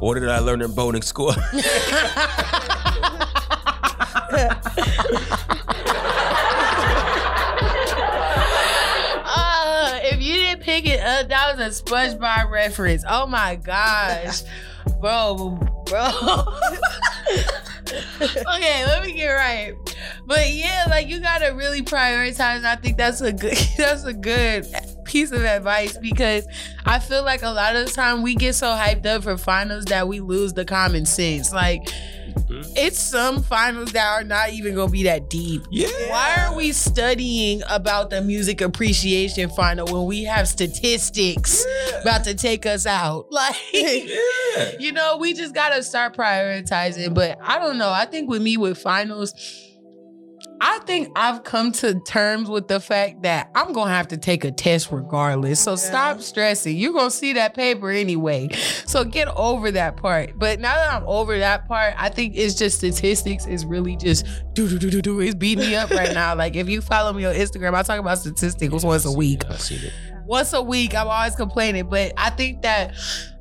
what 0.00 0.14
did 0.14 0.28
I 0.28 0.38
learn 0.40 0.62
in 0.62 0.74
boating 0.74 1.02
school? 1.02 1.34
Uh, 9.34 9.98
if 10.02 10.20
you 10.20 10.34
didn't 10.34 10.62
pick 10.62 10.86
it 10.86 11.00
up, 11.00 11.28
that 11.28 11.56
was 11.56 11.80
a 11.80 11.82
SpongeBob 11.82 12.50
reference. 12.50 13.04
Oh 13.08 13.26
my 13.26 13.56
gosh, 13.56 14.42
bro, 15.00 15.58
bro. 15.86 16.10
okay, 18.20 18.84
let 18.86 19.02
me 19.04 19.12
get 19.14 19.28
right. 19.28 19.74
But 20.26 20.50
yeah, 20.52 20.86
like 20.88 21.08
you 21.08 21.20
gotta 21.20 21.54
really 21.54 21.82
prioritize. 21.82 22.64
I 22.64 22.76
think 22.76 22.96
that's 22.96 23.20
a 23.20 23.32
good. 23.32 23.52
That's 23.76 24.04
a 24.04 24.12
good 24.12 24.66
piece 25.04 25.32
of 25.32 25.42
advice 25.42 25.96
because 25.98 26.46
I 26.86 26.98
feel 26.98 27.24
like 27.24 27.42
a 27.42 27.50
lot 27.50 27.74
of 27.74 27.86
the 27.86 27.92
time 27.92 28.22
we 28.22 28.34
get 28.34 28.54
so 28.54 28.66
hyped 28.66 29.06
up 29.06 29.24
for 29.24 29.36
finals 29.36 29.86
that 29.86 30.06
we 30.06 30.20
lose 30.20 30.52
the 30.52 30.64
common 30.64 31.04
sense. 31.04 31.52
Like 31.52 31.82
mm-hmm. 31.82 32.60
it's 32.76 32.98
some 32.98 33.42
finals 33.42 33.92
that 33.92 34.06
are 34.06 34.24
not 34.24 34.50
even 34.50 34.74
gonna 34.74 34.90
be 34.90 35.02
that 35.04 35.28
deep. 35.28 35.62
yeah. 35.70 35.88
Why 36.08 36.46
are 36.46 36.54
we 36.54 36.72
studying 36.72 37.62
about 37.68 38.10
the 38.10 38.20
music 38.22 38.60
appreciation 38.60 39.50
final 39.50 39.86
when 39.86 40.06
we 40.06 40.22
have 40.24 40.46
statistics 40.48 41.64
about 42.00 42.24
to 42.24 42.34
take 42.34 42.64
us 42.66 42.86
out? 42.86 43.26
Like, 43.32 43.56
Yeah. 43.72 44.72
you 44.78 44.92
know, 44.92 45.16
we 45.16 45.34
just 45.34 45.54
gotta 45.54 45.82
start 45.82 46.14
prioritizing. 46.16 47.14
But 47.14 47.38
I 47.42 47.58
don't 47.58 47.78
know. 47.78 47.90
I 47.90 48.04
think 48.06 48.30
with 48.30 48.42
me 48.42 48.56
with 48.56 48.78
finals, 48.78 49.34
I 50.64 50.78
think 50.86 51.08
I've 51.16 51.42
come 51.42 51.72
to 51.72 51.98
terms 52.00 52.48
with 52.48 52.68
the 52.68 52.78
fact 52.78 53.22
that 53.22 53.50
I'm 53.54 53.72
gonna 53.72 53.90
have 53.90 54.08
to 54.08 54.16
take 54.16 54.44
a 54.44 54.52
test 54.52 54.92
regardless. 54.92 55.58
So 55.58 55.74
stop 55.74 56.20
stressing. 56.20 56.76
You're 56.76 56.92
gonna 56.92 57.10
see 57.10 57.32
that 57.32 57.54
paper 57.54 57.90
anyway. 57.90 58.48
So 58.86 59.04
get 59.04 59.26
over 59.36 59.72
that 59.72 59.96
part. 59.96 60.38
But 60.38 60.60
now 60.60 60.74
that 60.76 60.92
I'm 60.92 61.02
over 61.08 61.36
that 61.38 61.66
part, 61.66 61.94
I 61.98 62.10
think 62.10 62.36
it's 62.36 62.54
just 62.54 62.78
statistics 62.78 63.44
is 63.46 63.64
really 63.64 63.96
just 63.96 64.24
do 64.52 64.68
do 64.68 64.78
do 64.78 64.90
do 64.90 65.02
do. 65.02 65.20
It's 65.20 65.34
beating 65.34 65.64
me 65.66 65.74
up 65.74 65.90
right 65.90 66.14
now. 66.14 66.34
Like 66.36 66.54
if 66.54 66.68
you 66.68 66.80
follow 66.80 67.12
me 67.12 67.24
on 67.24 67.34
Instagram, 67.34 67.74
I 67.74 67.82
talk 67.82 67.98
about 67.98 68.18
statistics 68.18 68.84
once 68.84 69.04
a 69.04 69.12
week 69.12 69.42
I 69.50 69.56
see 69.56 69.74
it. 69.76 69.92
once 70.26 70.52
a 70.52 70.62
week. 70.62 70.94
I'm 70.94 71.08
always 71.08 71.34
complaining, 71.34 71.88
but 71.88 72.12
I 72.16 72.30
think 72.30 72.62
that 72.62 72.94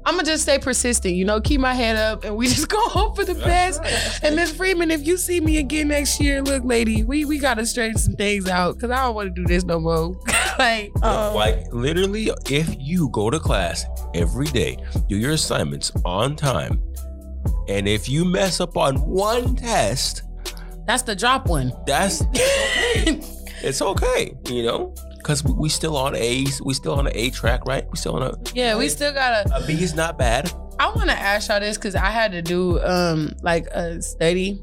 I'm 0.06 0.16
gonna 0.16 0.24
just 0.24 0.44
stay 0.44 0.58
persistent. 0.58 1.14
You 1.14 1.26
know, 1.26 1.40
keep 1.40 1.62
my 1.62 1.74
head 1.74 1.96
up, 1.96 2.24
and 2.24 2.36
we 2.36 2.48
just 2.56 2.70
go 2.70 2.80
hope 2.90 3.16
for 3.16 3.24
the 3.24 3.36
best. 3.36 3.82
And 4.24 4.36
Miss 4.36 4.52
Freeman, 4.52 4.90
if 4.92 5.06
you 5.06 5.18
see 5.18 5.40
me 5.40 5.58
again 5.58 5.90
next 5.90 6.20
year, 6.20 6.42
look, 6.42 6.64
lady, 6.64 7.04
we 7.04 7.26
we 7.26 7.38
gotta 7.38 7.66
straighten 7.66 7.98
some 7.98 8.16
things 8.16 8.48
out 8.48 8.76
because 8.76 8.90
I 8.92 9.04
don't 9.04 9.16
want 9.16 9.36
to 9.36 9.42
do 9.42 9.48
this 9.48 9.64
no 9.64 9.80
more. 9.80 10.16
like, 10.60 10.92
Um, 11.04 11.36
like 11.36 11.72
literally, 11.72 12.32
if 12.50 12.76
you 12.80 13.10
go 13.10 13.30
to 13.30 13.40
class 13.40 13.86
every 14.16 14.48
day, 14.48 14.78
do 15.08 15.18
your 15.18 15.32
assignments 15.34 15.92
on 16.04 16.36
time, 16.36 16.82
and 17.68 17.88
if 17.88 18.10
you 18.10 18.26
mess 18.26 18.60
up 18.60 18.78
on 18.78 18.96
one 19.02 19.56
test, 19.56 20.24
that's 20.88 21.04
the 21.04 21.16
drop 21.16 21.48
one. 21.48 21.72
that's 21.86 22.22
okay. 22.26 23.22
it's 23.64 23.82
okay, 23.82 24.34
you 24.48 24.64
know, 24.64 24.96
because 25.22 25.44
we 25.44 25.70
still 25.70 25.96
on 25.96 26.16
A's, 26.16 26.62
we 26.64 26.74
still 26.74 26.94
on 26.94 27.08
an 27.08 27.14
A 27.16 27.30
track, 27.30 27.66
right? 27.66 27.86
We 27.90 27.98
still 27.98 28.16
on 28.16 28.24
a 28.24 28.34
Yeah, 28.54 28.78
we 28.78 28.90
still 28.90 29.14
gotta. 29.14 29.50
a 29.56 29.66
B 29.66 29.74
is 29.74 29.94
not 29.96 30.18
bad. 30.18 30.52
I 30.80 30.88
want 30.96 31.10
to 31.10 31.16
ask 31.18 31.50
y'all 31.50 31.60
this 31.60 31.78
because 31.78 31.96
I 31.96 32.10
had 32.10 32.32
to 32.32 32.42
do 32.42 32.82
um 32.84 33.34
like 33.42 33.68
a 33.68 34.02
study 34.02 34.60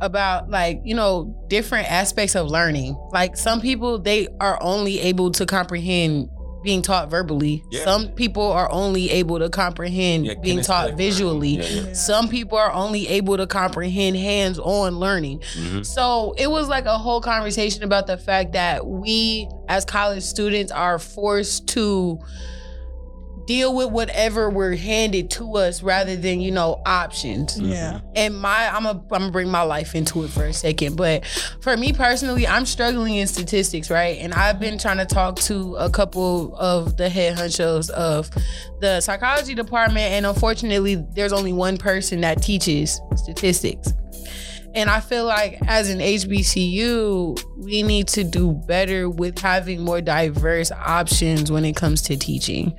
about 0.00 0.50
like 0.50 0.80
you 0.84 0.94
know 0.94 1.34
different 1.48 1.90
aspects 1.90 2.34
of 2.34 2.48
learning. 2.48 2.96
Like 3.12 3.36
some 3.36 3.60
people 3.60 3.98
they 3.98 4.28
are 4.40 4.58
only 4.62 5.00
able 5.00 5.30
to 5.32 5.46
comprehend 5.46 6.28
being 6.62 6.82
taught 6.82 7.10
verbally. 7.10 7.64
Yeah. 7.70 7.84
Some 7.84 8.08
people 8.08 8.50
are 8.52 8.70
only 8.70 9.10
able 9.10 9.38
to 9.38 9.48
comprehend 9.50 10.26
Yeah, 10.26 10.34
being 10.34 10.62
taught 10.62 10.94
visually. 10.94 11.56
Yeah, 11.56 11.64
yeah. 11.86 11.92
Some 11.92 12.28
people 12.28 12.58
are 12.58 12.72
only 12.72 13.08
able 13.08 13.36
to 13.36 13.46
comprehend 13.46 14.16
hands-on 14.16 14.98
learning. 14.98 15.40
Mhm. 15.56 15.84
So 15.84 16.34
it 16.38 16.50
was 16.50 16.68
like 16.68 16.86
a 16.86 16.98
whole 16.98 17.20
conversation 17.20 17.82
about 17.82 18.06
the 18.06 18.16
fact 18.16 18.52
that 18.52 18.86
we 18.86 19.48
as 19.68 19.84
college 19.84 20.22
students 20.22 20.70
are 20.72 20.98
forced 20.98 21.66
to 21.68 22.18
deal 23.46 23.74
with 23.74 23.90
whatever 23.90 24.48
we're 24.50 24.76
handed 24.76 25.30
to 25.32 25.56
us 25.56 25.82
rather 25.82 26.16
than, 26.16 26.40
you 26.40 26.50
know, 26.50 26.80
options. 26.86 27.58
Yeah. 27.58 27.94
Mm-hmm. 27.94 28.06
And 28.16 28.40
my 28.40 28.68
I'm 28.68 28.86
a, 28.86 28.90
I'm 28.90 29.08
gonna 29.08 29.30
bring 29.30 29.50
my 29.50 29.62
life 29.62 29.94
into 29.94 30.24
it 30.24 30.30
for 30.30 30.44
a 30.44 30.52
second, 30.52 30.96
but 30.96 31.24
for 31.60 31.76
me 31.76 31.92
personally, 31.92 32.46
I'm 32.46 32.66
struggling 32.66 33.16
in 33.16 33.26
statistics, 33.26 33.90
right? 33.90 34.18
And 34.18 34.32
I've 34.32 34.60
been 34.60 34.78
trying 34.78 34.98
to 34.98 35.06
talk 35.06 35.36
to 35.40 35.76
a 35.76 35.90
couple 35.90 36.54
of 36.56 36.96
the 36.96 37.08
head 37.08 37.36
honchos 37.36 37.90
of 37.90 38.30
the 38.80 39.00
psychology 39.00 39.54
department, 39.54 40.12
and 40.12 40.26
unfortunately, 40.26 40.96
there's 41.14 41.32
only 41.32 41.52
one 41.52 41.76
person 41.76 42.20
that 42.22 42.42
teaches 42.42 43.00
statistics. 43.16 43.92
And 44.74 44.88
I 44.88 45.00
feel 45.00 45.26
like 45.26 45.58
as 45.66 45.90
an 45.90 45.98
HBCU, 45.98 47.38
we 47.58 47.82
need 47.82 48.08
to 48.08 48.24
do 48.24 48.52
better 48.52 49.08
with 49.08 49.38
having 49.38 49.84
more 49.84 50.00
diverse 50.00 50.72
options 50.72 51.52
when 51.52 51.64
it 51.64 51.76
comes 51.76 52.00
to 52.02 52.16
teaching. 52.16 52.74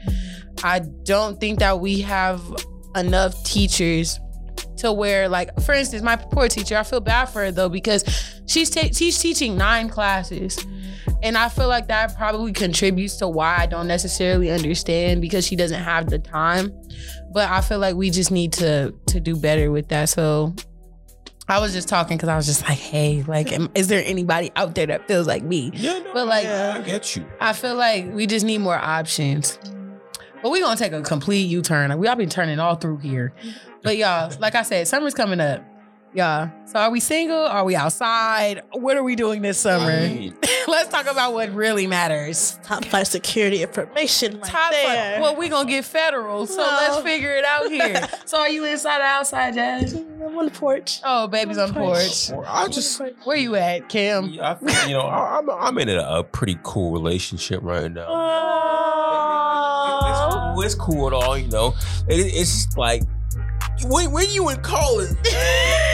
I 0.64 0.80
don't 0.80 1.40
think 1.40 1.60
that 1.60 1.80
we 1.80 2.02
have 2.02 2.42
enough 2.96 3.44
teachers 3.44 4.20
to 4.78 4.92
where, 4.92 5.30
like, 5.30 5.60
for 5.62 5.74
instance, 5.74 6.02
my 6.04 6.16
poor 6.16 6.48
teacher, 6.48 6.78
I 6.78 6.84
feel 6.84 7.00
bad 7.02 7.26
for 7.26 7.44
her 7.44 7.52
though 7.52 7.70
because 7.70 8.04
she's 8.48 8.70
ta- 8.70 8.90
she's 8.92 9.18
teaching 9.20 9.58
nine 9.58 9.90
classes, 9.90 10.66
and 11.22 11.38
I 11.38 11.50
feel 11.50 11.68
like 11.68 11.88
that 11.88 12.16
probably 12.18 12.54
contributes 12.54 13.18
to 13.18 13.28
why 13.28 13.58
I 13.60 13.66
don't 13.66 13.88
necessarily 13.88 14.52
understand 14.52 15.22
because 15.22 15.46
she 15.46 15.56
doesn't 15.56 15.82
have 15.82 16.10
the 16.10 16.20
time. 16.20 16.72
But 17.34 17.50
I 17.50 17.62
feel 17.62 17.80
like 17.80 17.96
we 17.96 18.10
just 18.10 18.32
need 18.32 18.54
to 18.54 18.94
to 19.08 19.20
do 19.20 19.36
better 19.36 19.72
with 19.72 19.90
that. 19.90 20.10
So 20.10 20.54
I 21.48 21.60
was 21.60 21.74
just 21.74 21.90
talking 21.90 22.18
because 22.18 22.30
I 22.30 22.36
was 22.36 22.46
just 22.46 22.62
like, 22.68 22.78
hey, 22.78 23.24
like, 23.28 23.52
am, 23.52 23.70
is 23.76 23.88
there 23.90 24.04
anybody 24.06 24.52
out 24.56 24.76
there 24.76 24.86
that 24.88 25.08
feels 25.08 25.28
like 25.28 25.44
me? 25.44 25.72
Yeah, 25.74 26.00
no, 26.00 26.14
But 26.14 26.28
like, 26.28 26.46
I 26.46 26.82
get 26.82 27.16
you. 27.16 27.26
I 27.42 27.54
feel 27.54 27.76
like 27.76 28.14
we 28.14 28.28
just 28.28 28.46
need 28.46 28.60
more 28.60 28.78
options. 28.78 29.60
But 30.44 30.52
we're 30.52 30.62
gonna 30.62 30.76
take 30.78 30.92
a 30.92 31.02
complete 31.02 31.44
U-turn. 31.46 31.90
Like, 31.90 31.98
we 32.00 32.08
all 32.08 32.16
been 32.16 32.30
turning 32.30 32.60
all 32.60 32.76
through 32.76 32.98
here. 32.98 33.34
But 33.82 33.98
y'all, 33.98 34.32
like 34.40 34.56
I 34.56 34.62
said, 34.64 34.88
summer's 34.88 35.14
coming 35.14 35.40
up. 35.40 35.64
Y'all. 36.16 36.52
So 36.66 36.78
are 36.80 36.92
we 36.92 37.00
single? 37.00 37.36
Are 37.46 37.64
we 37.66 37.76
outside? 37.76 38.62
What 38.74 38.98
are 38.98 39.04
we 39.04 39.16
doing 39.16 39.42
this 39.42 39.58
summer? 39.58 39.90
I 39.90 40.08
mean, 40.10 40.38
Let's 40.68 40.90
talk 40.90 41.08
about 41.10 41.34
what 41.34 41.52
really 41.56 41.88
matters. 41.88 42.60
Top 42.64 42.86
five 42.86 43.08
security 43.08 43.64
information 43.64 44.36
right 44.40 44.44
Top 44.44 44.72
there. 44.72 45.14
five. 45.16 45.22
Well, 45.24 45.36
we 45.36 45.50
gonna 45.50 45.68
get 45.68 45.86
federal, 45.86 46.46
so 46.46 46.58
No. 46.58 46.64
let's 46.64 47.00
figure 47.02 47.34
it 47.36 47.44
out 47.46 47.68
here. 47.72 48.08
so 48.26 48.38
are 48.38 48.50
you 48.50 48.64
inside 48.64 49.00
or 49.00 49.06
outside, 49.06 49.56
Jazz? 49.56 49.94
I'm 49.96 50.38
on 50.38 50.46
the 50.46 50.52
porch. 50.52 51.00
Oh, 51.04 51.28
baby's 51.28 51.58
on 51.58 51.70
the 51.70 51.80
porch. 51.80 52.30
or 52.32 52.46
I 52.48 52.68
just, 52.68 53.02
Where 53.24 53.36
you 53.36 53.56
at, 53.56 53.90
Kim? 53.90 54.38
I 54.40 54.54
feel, 54.56 54.88
you 54.90 54.94
know, 54.94 55.02
I, 55.02 55.40
I'm, 55.40 55.50
I'm 55.50 55.78
in 55.80 55.90
a, 55.90 56.00
a 56.20 56.24
pretty 56.24 56.60
cool 56.62 56.92
relationship 56.92 57.60
right 57.64 57.92
now. 57.92 58.04
It's 58.04 58.10
It's 60.62 60.76
cool 60.76 61.08
at 61.08 61.14
all, 61.14 61.38
you 61.38 61.50
know. 61.50 61.76
It, 62.08 62.20
it's 62.20 62.66
just 62.66 62.78
like 62.78 63.04
when 63.86 64.12
when 64.12 64.30
you 64.30 64.50
in 64.50 64.62
college, 64.62 65.10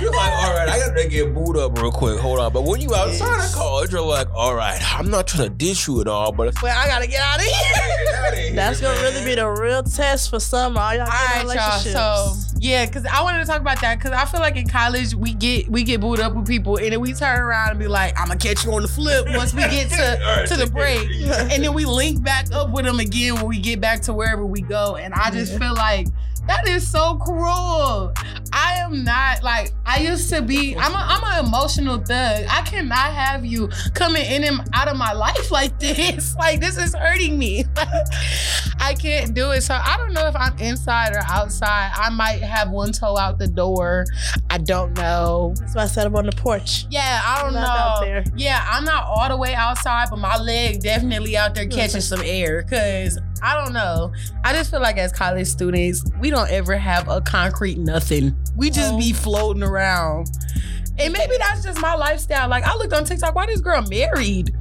you're 0.00 0.12
like, 0.12 0.32
all 0.32 0.54
right, 0.54 0.68
I 0.68 0.78
gotta 0.78 1.08
get 1.08 1.34
booed 1.34 1.56
up 1.56 1.78
real 1.78 1.90
quick. 1.92 2.18
Hold 2.18 2.38
on, 2.38 2.52
but 2.52 2.64
when 2.64 2.80
you 2.80 2.94
outside 2.94 3.44
of 3.44 3.52
college, 3.52 3.92
you're 3.92 4.00
like, 4.00 4.28
all 4.34 4.54
right, 4.54 4.80
I'm 4.98 5.10
not 5.10 5.26
trying 5.26 5.48
to 5.48 5.54
dish 5.54 5.86
you 5.88 6.00
at 6.00 6.08
all, 6.08 6.32
but 6.32 6.54
Well, 6.62 6.76
I 6.76 6.86
gotta 6.86 7.06
get 7.06 7.20
out 7.20 7.38
of 7.38 7.44
here. 7.44 8.54
That's 8.54 8.80
gonna 8.80 9.00
really 9.00 9.24
be 9.24 9.34
the 9.34 9.48
real 9.48 9.82
test 9.82 10.30
for 10.30 10.40
some 10.40 10.76
all 10.76 10.94
y'all 10.94 11.02
All 11.02 11.28
getting 11.34 11.48
right, 11.48 11.56
y'all. 11.56 12.34
So 12.34 12.34
yeah, 12.60 12.86
because 12.86 13.04
I 13.06 13.22
wanted 13.22 13.40
to 13.40 13.44
talk 13.44 13.60
about 13.60 13.80
that 13.80 13.98
because 13.98 14.12
I 14.12 14.24
feel 14.24 14.40
like 14.40 14.56
in 14.56 14.68
college 14.68 15.14
we 15.14 15.34
get 15.34 15.68
we 15.68 15.84
get 15.84 16.00
booed 16.00 16.20
up 16.20 16.34
with 16.34 16.46
people 16.46 16.76
and 16.76 16.92
then 16.92 17.00
we 17.00 17.12
turn 17.12 17.38
around 17.40 17.70
and 17.70 17.78
be 17.78 17.86
like, 17.88 18.18
"I'm 18.18 18.28
gonna 18.28 18.38
catch 18.38 18.64
you 18.64 18.72
on 18.72 18.82
the 18.82 18.88
flip" 18.88 19.26
once 19.30 19.54
we 19.54 19.62
get 19.62 19.90
to 19.90 20.46
to 20.48 20.56
the 20.56 20.66
break, 20.70 21.08
and 21.52 21.62
then 21.62 21.74
we 21.74 21.84
link 21.84 22.22
back 22.22 22.50
up 22.52 22.70
with 22.70 22.84
them 22.84 22.98
again 22.98 23.36
when 23.36 23.46
we 23.46 23.58
get 23.58 23.80
back 23.80 24.00
to 24.02 24.12
wherever 24.12 24.44
we 24.44 24.60
go. 24.60 24.96
And 24.96 25.14
I 25.14 25.30
just 25.30 25.56
feel 25.58 25.74
like 25.74 26.08
that 26.46 26.66
is 26.66 26.88
so 26.88 27.16
cruel. 27.16 28.12
I 28.52 28.74
am 28.76 29.04
not 29.04 29.42
like 29.42 29.72
I 29.86 30.00
used 30.00 30.30
to 30.30 30.42
be. 30.42 30.76
I'm 30.76 30.92
a, 30.92 30.96
I'm 30.96 31.24
an 31.24 31.46
emotional 31.46 31.98
thug. 31.98 32.44
I 32.48 32.62
cannot 32.62 33.12
have 33.12 33.44
you 33.44 33.68
coming 33.94 34.24
in 34.24 34.44
and 34.44 34.60
out 34.72 34.88
of 34.88 34.96
my 34.96 35.12
life 35.12 35.50
like 35.50 35.78
this. 35.78 36.36
Like 36.48 36.60
this 36.60 36.78
is 36.78 36.94
hurting 36.94 37.36
me. 37.38 37.64
I 38.80 38.94
can't 38.94 39.34
do 39.34 39.50
it. 39.50 39.62
So 39.62 39.74
I 39.74 39.96
don't 39.96 40.12
know 40.12 40.26
if 40.26 40.36
I'm 40.36 40.56
inside 40.58 41.12
or 41.14 41.22
outside. 41.26 41.90
I 41.94 42.10
might 42.10 42.40
have 42.42 42.70
one 42.70 42.92
toe 42.92 43.16
out 43.16 43.38
the 43.38 43.48
door. 43.48 44.04
I 44.50 44.58
don't 44.58 44.96
know. 44.96 45.54
That's 45.58 45.74
why 45.74 45.82
I 45.82 45.86
said 45.86 46.06
I'm 46.06 46.14
on 46.16 46.26
the 46.26 46.32
porch. 46.32 46.86
Yeah, 46.90 47.20
I 47.24 47.42
don't 47.42 47.54
know. 47.54 48.22
Yeah, 48.36 48.64
I'm 48.70 48.84
not 48.84 49.04
all 49.04 49.28
the 49.28 49.36
way 49.36 49.54
outside, 49.54 50.08
but 50.10 50.18
my 50.18 50.38
leg 50.38 50.80
definitely 50.80 51.36
out 51.36 51.54
there 51.54 51.66
catching 51.66 52.00
some 52.00 52.20
air. 52.22 52.62
Cause 52.62 53.18
I 53.42 53.54
don't 53.62 53.72
know. 53.72 54.12
I 54.44 54.52
just 54.52 54.70
feel 54.70 54.80
like 54.80 54.96
as 54.96 55.12
college 55.12 55.46
students, 55.46 56.04
we 56.20 56.30
don't 56.30 56.50
ever 56.50 56.76
have 56.76 57.08
a 57.08 57.20
concrete 57.20 57.78
nothing. 57.78 58.36
We 58.56 58.70
just 58.70 58.96
be 58.98 59.12
floating 59.12 59.62
around. 59.62 60.28
And 60.98 61.12
maybe 61.12 61.36
that's 61.38 61.62
just 61.62 61.80
my 61.80 61.94
lifestyle. 61.94 62.48
Like 62.48 62.64
I 62.64 62.74
looked 62.76 62.92
on 62.92 63.04
TikTok, 63.04 63.34
why 63.34 63.46
this 63.46 63.60
girl 63.60 63.82
married? 63.82 64.54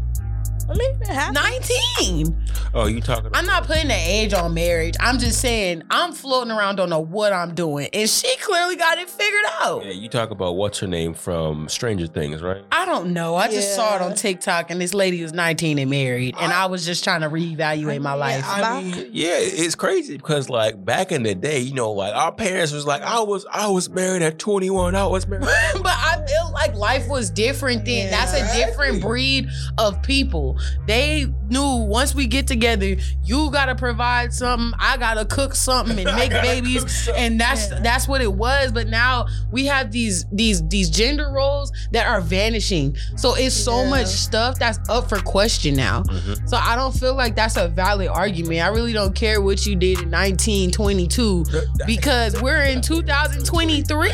I 0.70 0.74
mean, 0.74 1.02
it 1.02 1.08
happens. 1.08 1.70
19. 1.70 2.38
oh, 2.74 2.88
you 2.88 3.00
talking? 3.00 3.32
I'm 3.34 3.46
not 3.46 3.66
putting 3.66 3.86
an 3.86 3.92
age 3.92 4.34
on 4.34 4.54
marriage. 4.54 4.96
I'm 5.00 5.18
just 5.18 5.40
saying 5.40 5.84
I'm 5.90 6.12
floating 6.12 6.52
around, 6.52 6.76
don't 6.76 6.90
know 6.90 7.00
what 7.00 7.32
I'm 7.32 7.56
doing. 7.56 7.90
And 7.94 8.10
she 8.10 8.36
clearly 8.38 8.76
got 8.76 8.98
it 8.98 9.10
figured 9.10 9.46
out. 9.62 9.86
Yeah, 9.86 9.92
you 9.92 10.10
talk 10.10 10.32
about 10.32 10.56
what's 10.56 10.80
her 10.80 10.88
name 10.88 11.14
from 11.14 11.70
Stranger 11.70 12.08
Things, 12.08 12.42
right? 12.42 12.64
I 12.72 12.86
don't 12.86 13.14
know. 13.14 13.36
I 13.36 13.48
just 13.50 13.76
saw 13.76 13.96
it 13.96 14.02
on 14.02 14.14
TikTok 14.14 14.70
and 14.70 14.82
this 14.82 14.94
lady 14.94 15.22
was 15.24 15.32
19 15.34 15.80
and 15.80 15.90
married. 15.90 16.36
And 16.40 16.52
I 16.52 16.66
was 16.66 16.86
just 16.86 17.04
trying 17.04 17.22
to 17.22 17.30
reevaluate 17.30 18.02
my 18.02 18.14
life. 18.14 18.44
I 18.46 18.82
mean, 18.82 19.10
yeah, 19.12 19.38
it's 19.40 19.76
crazy 19.76 20.18
because 20.18 20.50
like 20.50 20.84
back 20.84 21.12
in 21.12 21.24
the 21.24 21.34
day, 21.34 21.60
you 21.60 21.74
know, 21.74 21.92
like 21.92 22.14
our 22.14 22.32
parents 22.34 22.74
was 22.74 22.86
like, 22.86 23.02
I 23.02 23.22
was 23.22 23.46
I 23.52 23.68
was 23.68 23.90
married 23.90 24.22
at 24.22 24.38
21. 24.38 24.96
I 24.96 25.08
was 25.08 25.28
married. 25.28 25.46
but 25.76 25.86
I 25.86 26.24
feel 26.28 26.52
like 26.52 26.76
life 26.76 27.08
was 27.08 27.30
different 27.30 27.86
then. 27.86 28.12
That's 28.12 28.34
a 28.34 28.58
different 28.58 29.02
breed 29.02 29.50
of 29.78 30.02
people. 30.02 30.57
They 30.86 31.26
knew 31.50 31.86
once 31.86 32.14
we 32.16 32.28
get 32.28 32.48
together, 32.48 32.96
you 33.24 33.50
gotta 33.52 33.76
provide 33.76 34.34
something, 34.34 34.78
I 34.80 34.98
gotta 34.98 35.26
cook 35.26 35.56
something 35.56 35.98
and 36.06 36.16
make 36.18 36.32
babies. 36.32 37.08
And 37.16 37.40
that's 37.40 37.70
Yeah. 37.70 37.80
that's 37.82 38.08
what 38.08 38.22
it 38.22 38.34
was. 38.34 38.72
But 38.72 38.88
now 38.88 39.28
we 39.52 39.66
have 39.66 39.92
these 39.92 40.26
these 40.32 40.62
these 40.68 40.90
gender 40.90 41.30
roles 41.32 41.72
that 41.92 42.08
are 42.08 42.22
vanishing. 42.22 42.96
So 43.16 43.36
it's 43.36 43.56
so 43.56 43.84
Yeah. 43.84 43.90
much 43.90 44.08
stuff 44.08 44.60
that's 44.60 44.80
up 44.90 45.10
for 45.10 45.20
question 45.20 45.76
now. 45.76 46.04
Mhm. 46.04 46.50
So 46.50 46.58
I 46.58 46.76
don't 46.76 46.94
feel 46.98 47.16
like 47.16 47.36
that's 47.36 47.58
a 47.58 47.68
valid 47.68 48.08
argument. 48.10 48.62
I 48.62 48.68
really 48.68 48.94
don't 48.94 49.16
care 49.16 49.42
what 49.42 49.66
you 49.66 49.76
did 49.76 50.00
in 50.02 50.10
1922 50.10 51.46
because 51.86 52.40
we're 52.42 52.64
in 52.64 52.82
2023 52.82 54.12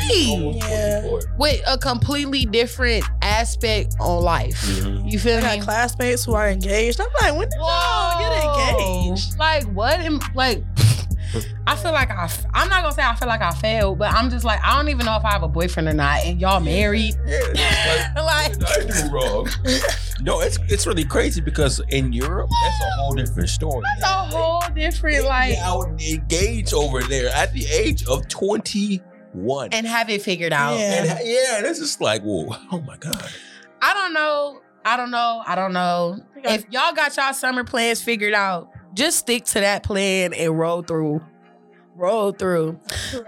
Yeah. 0.58 1.02
with 1.38 1.62
a 1.68 1.78
completely 1.78 2.46
different 2.46 3.04
aspect 3.40 3.96
on 4.00 4.24
life. 4.24 4.62
Mhm. 4.62 5.12
You 5.12 5.20
feel 5.20 5.38
I 5.38 5.42
got 5.42 5.62
classmates 5.62 6.24
who 6.26 6.34
are 6.34 6.50
engaged. 6.50 7.00
I'm 7.02 7.08
like, 7.22 7.38
when 7.38 7.50
did 7.50 7.60
y'all 7.60 8.20
get 8.20 8.44
engaged? 8.80 9.38
Like 9.38 9.64
what? 9.74 10.00
am- 10.00 10.20
Like 10.36 10.64
I 11.66 11.76
feel 11.76 11.92
like 11.94 12.12
I, 12.12 12.30
I'm 12.54 12.70
not 12.70 12.84
gonna 12.84 12.94
say 12.94 13.02
I 13.02 13.16
feel 13.16 13.28
like 13.28 13.42
I 13.42 13.52
failed, 13.52 13.98
but 13.98 14.14
I'm 14.14 14.30
just 14.30 14.46
like 14.46 14.60
I 14.64 14.76
don't 14.78 14.90
even 14.90 15.06
know 15.06 15.16
if 15.18 15.26
I 15.26 15.32
have 15.32 15.42
a 15.44 15.48
boyfriend 15.48 15.88
or 15.88 15.94
not. 15.94 16.24
And 16.26 16.40
y'all 16.40 16.60
married? 16.60 17.16
Yeah, 17.26 18.14
like 18.16 18.60
like, 18.60 18.70
I 18.70 18.86
do 18.86 19.10
wrong. 19.14 19.48
No, 20.22 20.40
it's 20.40 20.58
it's 20.70 20.86
really 20.88 21.04
crazy 21.04 21.42
because 21.42 21.82
in 21.90 22.14
Europe, 22.14 22.50
that's 22.64 22.82
a 22.86 22.90
whole 23.02 23.14
different 23.14 23.50
story. 23.50 23.84
that's 24.00 24.10
a 24.10 24.38
whole 24.38 24.62
different 24.74 25.26
like. 25.26 25.58
I 25.58 25.76
would 25.76 26.00
engage 26.02 26.72
over 26.72 27.02
there 27.04 27.30
at 27.34 27.52
the 27.52 27.66
age 27.66 28.06
of 28.06 28.26
21. 29.34 29.70
And 29.74 29.86
have 29.86 30.10
it 30.10 30.22
figured 30.22 30.54
out. 30.54 30.78
Yeah. 30.78 31.18
And 31.18 31.28
yeah, 31.28 31.62
this 31.62 31.80
is 31.80 32.00
like, 32.00 32.22
whoa, 32.22 32.56
oh 32.72 32.82
my 32.82 32.98
God. 32.98 33.30
I 33.82 33.94
don't 33.94 34.14
know. 34.14 34.62
I 34.86 34.98
don't 34.98 35.12
know. 35.12 35.44
I 35.46 35.56
don't 35.56 35.74
know. 35.74 36.20
If 36.36 36.66
y'all 36.70 36.94
got 36.94 37.16
y'all 37.18 37.34
summer 37.34 37.64
plans 37.64 38.02
figured 38.02 38.34
out, 38.34 38.70
just 38.94 39.20
stick 39.20 39.46
to 39.46 39.60
that 39.62 39.84
plan 39.84 40.34
and 40.34 40.58
roll 40.58 40.82
through. 40.82 41.22
Roll 41.96 42.32
through. 42.32 42.80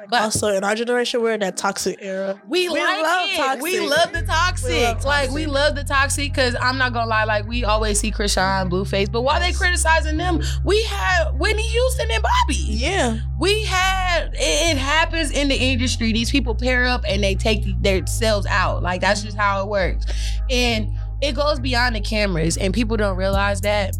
But 0.09 0.21
also 0.21 0.47
in 0.49 0.63
our 0.63 0.75
generation, 0.75 1.21
we're 1.21 1.33
in 1.33 1.39
that 1.41 1.57
toxic 1.57 1.99
era. 2.01 2.41
We, 2.47 2.69
we 2.69 2.79
like 2.79 3.03
love 3.03 3.29
it. 3.29 3.35
Toxic. 3.37 3.61
We 3.63 3.79
love 3.79 4.13
the 4.13 4.21
toxic. 4.23 4.69
We 4.69 4.83
love 4.83 4.93
toxic. 4.93 5.05
Like 5.05 5.31
we 5.31 5.45
love 5.45 5.75
the 5.75 5.83
toxic 5.83 6.31
because 6.31 6.55
I'm 6.59 6.77
not 6.77 6.93
gonna 6.93 7.09
lie, 7.09 7.25
like 7.25 7.47
we 7.47 7.63
always 7.63 7.99
see 7.99 8.11
Chrisean, 8.11 8.69
Blueface, 8.69 9.11
but 9.11 9.21
while 9.21 9.39
they 9.39 9.53
criticizing 9.53 10.17
them, 10.17 10.41
we 10.63 10.81
had 10.83 11.31
Whitney 11.37 11.67
Houston 11.67 12.11
and 12.11 12.23
Bobby. 12.23 12.55
Yeah. 12.55 13.19
We 13.39 13.63
had 13.63 14.33
it, 14.33 14.75
it 14.75 14.77
happens 14.77 15.31
in 15.31 15.47
the 15.47 15.55
industry. 15.55 16.11
These 16.11 16.31
people 16.31 16.55
pair 16.55 16.85
up 16.85 17.03
and 17.07 17.23
they 17.23 17.35
take 17.35 17.63
themselves 17.81 18.45
out. 18.47 18.81
Like 18.83 19.01
that's 19.01 19.23
just 19.23 19.37
how 19.37 19.63
it 19.63 19.69
works. 19.69 20.05
And 20.49 20.91
it 21.21 21.33
goes 21.33 21.59
beyond 21.59 21.95
the 21.95 22.01
cameras 22.01 22.57
and 22.57 22.73
people 22.73 22.97
don't 22.97 23.17
realize 23.17 23.61
that 23.61 23.97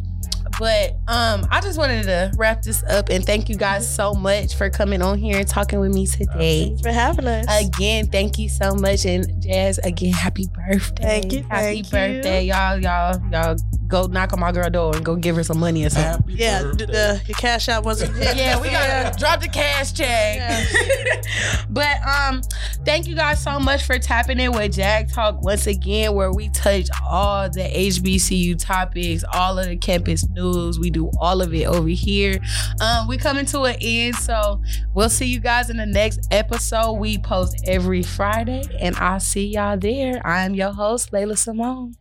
but 0.60 0.92
um, 1.08 1.46
I 1.52 1.62
just 1.62 1.78
wanted 1.78 2.04
to 2.04 2.32
wrap 2.38 2.62
this 2.62 2.84
up 2.84 3.10
and 3.10 3.26
thank 3.26 3.50
you 3.50 3.56
guys 3.56 3.88
so 3.88 4.14
much 4.14 4.56
for 4.56 4.70
coming 4.70 5.02
on 5.02 5.18
here 5.18 5.38
and 5.38 5.48
talking 5.48 5.80
with 5.80 5.94
me 5.94 6.08
today. 6.08 6.66
Thanks 6.66 6.82
for 6.82 6.92
having 6.92 7.28
us. 7.28 7.46
Again, 7.50 8.08
thank 8.08 8.38
you 8.40 8.50
so 8.50 8.76
much. 8.76 9.06
And 9.06 9.42
Jazz, 9.42 9.78
again, 9.80 10.14
happy 10.14 10.48
birthday. 10.48 11.04
Thank 11.04 11.34
you. 11.34 11.44
Happy 11.50 11.84
thank 11.84 11.92
birthday. 11.92 12.44
You. 12.44 12.54
Y'all, 12.54 12.80
y'all, 12.80 13.22
y'all 13.32 13.58
go 13.88 14.08
knock 14.08 14.34
on 14.34 14.40
my 14.40 14.52
girl 14.52 14.70
door 14.70 14.96
and 14.96 15.06
go 15.06 15.16
give 15.16 15.36
her 15.36 15.44
some 15.44 15.60
money 15.60 15.86
or 15.86 15.90
something. 15.90 16.12
Happy 16.12 16.34
yeah, 16.34 16.62
the, 16.62 16.74
the, 16.74 17.22
the, 17.28 17.34
cash 17.34 17.70
out 17.70 17.86
wasn't 17.86 18.16
hit. 18.18 18.36
yeah, 18.36 18.60
we 18.60 18.70
gotta 18.70 19.18
drop 19.18 19.42
the 19.42 19.48
cash 19.48 19.94
check. 19.94 20.38
Yeah. 20.38 21.22
but 21.70 21.98
um, 22.06 22.42
thank 22.84 23.08
you 23.08 23.16
guys 23.16 23.42
so 23.44 23.60
much 23.60 23.84
for 23.84 24.00
tapping 24.00 24.40
in 24.40 24.52
with 24.52 24.74
Jag 24.74 25.12
Talk 25.12 25.42
once 25.44 25.68
again, 25.68 26.14
where 26.14 26.32
we 26.32 26.50
touch 26.50 26.88
all 27.08 27.50
the 27.50 27.62
HBCU 27.62 28.58
topics, 28.58 29.24
all 29.34 29.60
of 29.60 29.68
the 29.68 29.78
campus 29.78 30.28
news. 30.30 30.80
We 30.80 30.90
do 30.90 31.12
all 31.20 31.42
of 31.42 31.54
it 31.54 31.66
over 31.66 31.90
here. 31.90 32.40
Um, 32.82 33.08
we 33.08 33.18
coming 33.18 33.46
to 33.48 33.62
an 33.64 33.78
end, 33.82 34.16
so 34.16 34.62
we'll 34.94 35.10
see 35.10 35.28
you 35.28 35.40
guys 35.40 35.70
in 35.70 35.78
the 35.78 35.86
next 35.86 36.28
episode. 36.32 36.94
We 36.94 37.18
post 37.18 37.64
every 37.68 38.02
Friday, 38.02 38.64
and 38.80 38.96
I'll 38.98 39.20
see 39.20 39.48
y'all 39.48 39.78
there. 39.78 40.26
I'm 40.26 40.56
your 40.56 40.72
host, 40.72 41.14
Laila 41.14 41.38
Simone. 41.38 41.96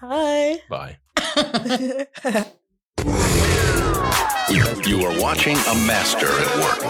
Hi. 0.00 0.60
Bye 0.70 0.98
you 4.88 5.04
are 5.04 5.20
watching 5.20 5.56
a 5.56 5.74
master 5.86 6.26
at 6.26 6.56
work. 6.56 6.80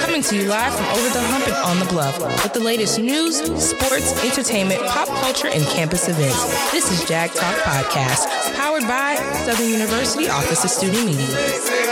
Coming 0.00 0.22
to 0.22 0.36
you 0.36 0.48
live 0.48 0.74
from 0.74 0.86
over 0.86 1.08
the 1.10 1.20
hump 1.20 1.46
and 1.46 1.56
on 1.56 1.78
the 1.78 1.84
bluff 1.92 2.18
with 2.42 2.54
the 2.54 2.60
latest 2.60 2.98
news, 2.98 3.36
sports, 3.62 4.24
entertainment, 4.24 4.80
pop 4.86 5.08
culture, 5.20 5.48
and 5.48 5.62
campus 5.66 6.08
events. 6.08 6.72
This 6.72 6.90
is 6.90 7.04
Jag 7.06 7.34
Talk 7.34 7.56
Podcast, 7.56 8.54
powered 8.54 8.88
by 8.88 9.16
Southern 9.44 9.68
University 9.68 10.30
Office 10.30 10.64
of 10.64 10.70
Student 10.70 11.04
Media. 11.04 11.82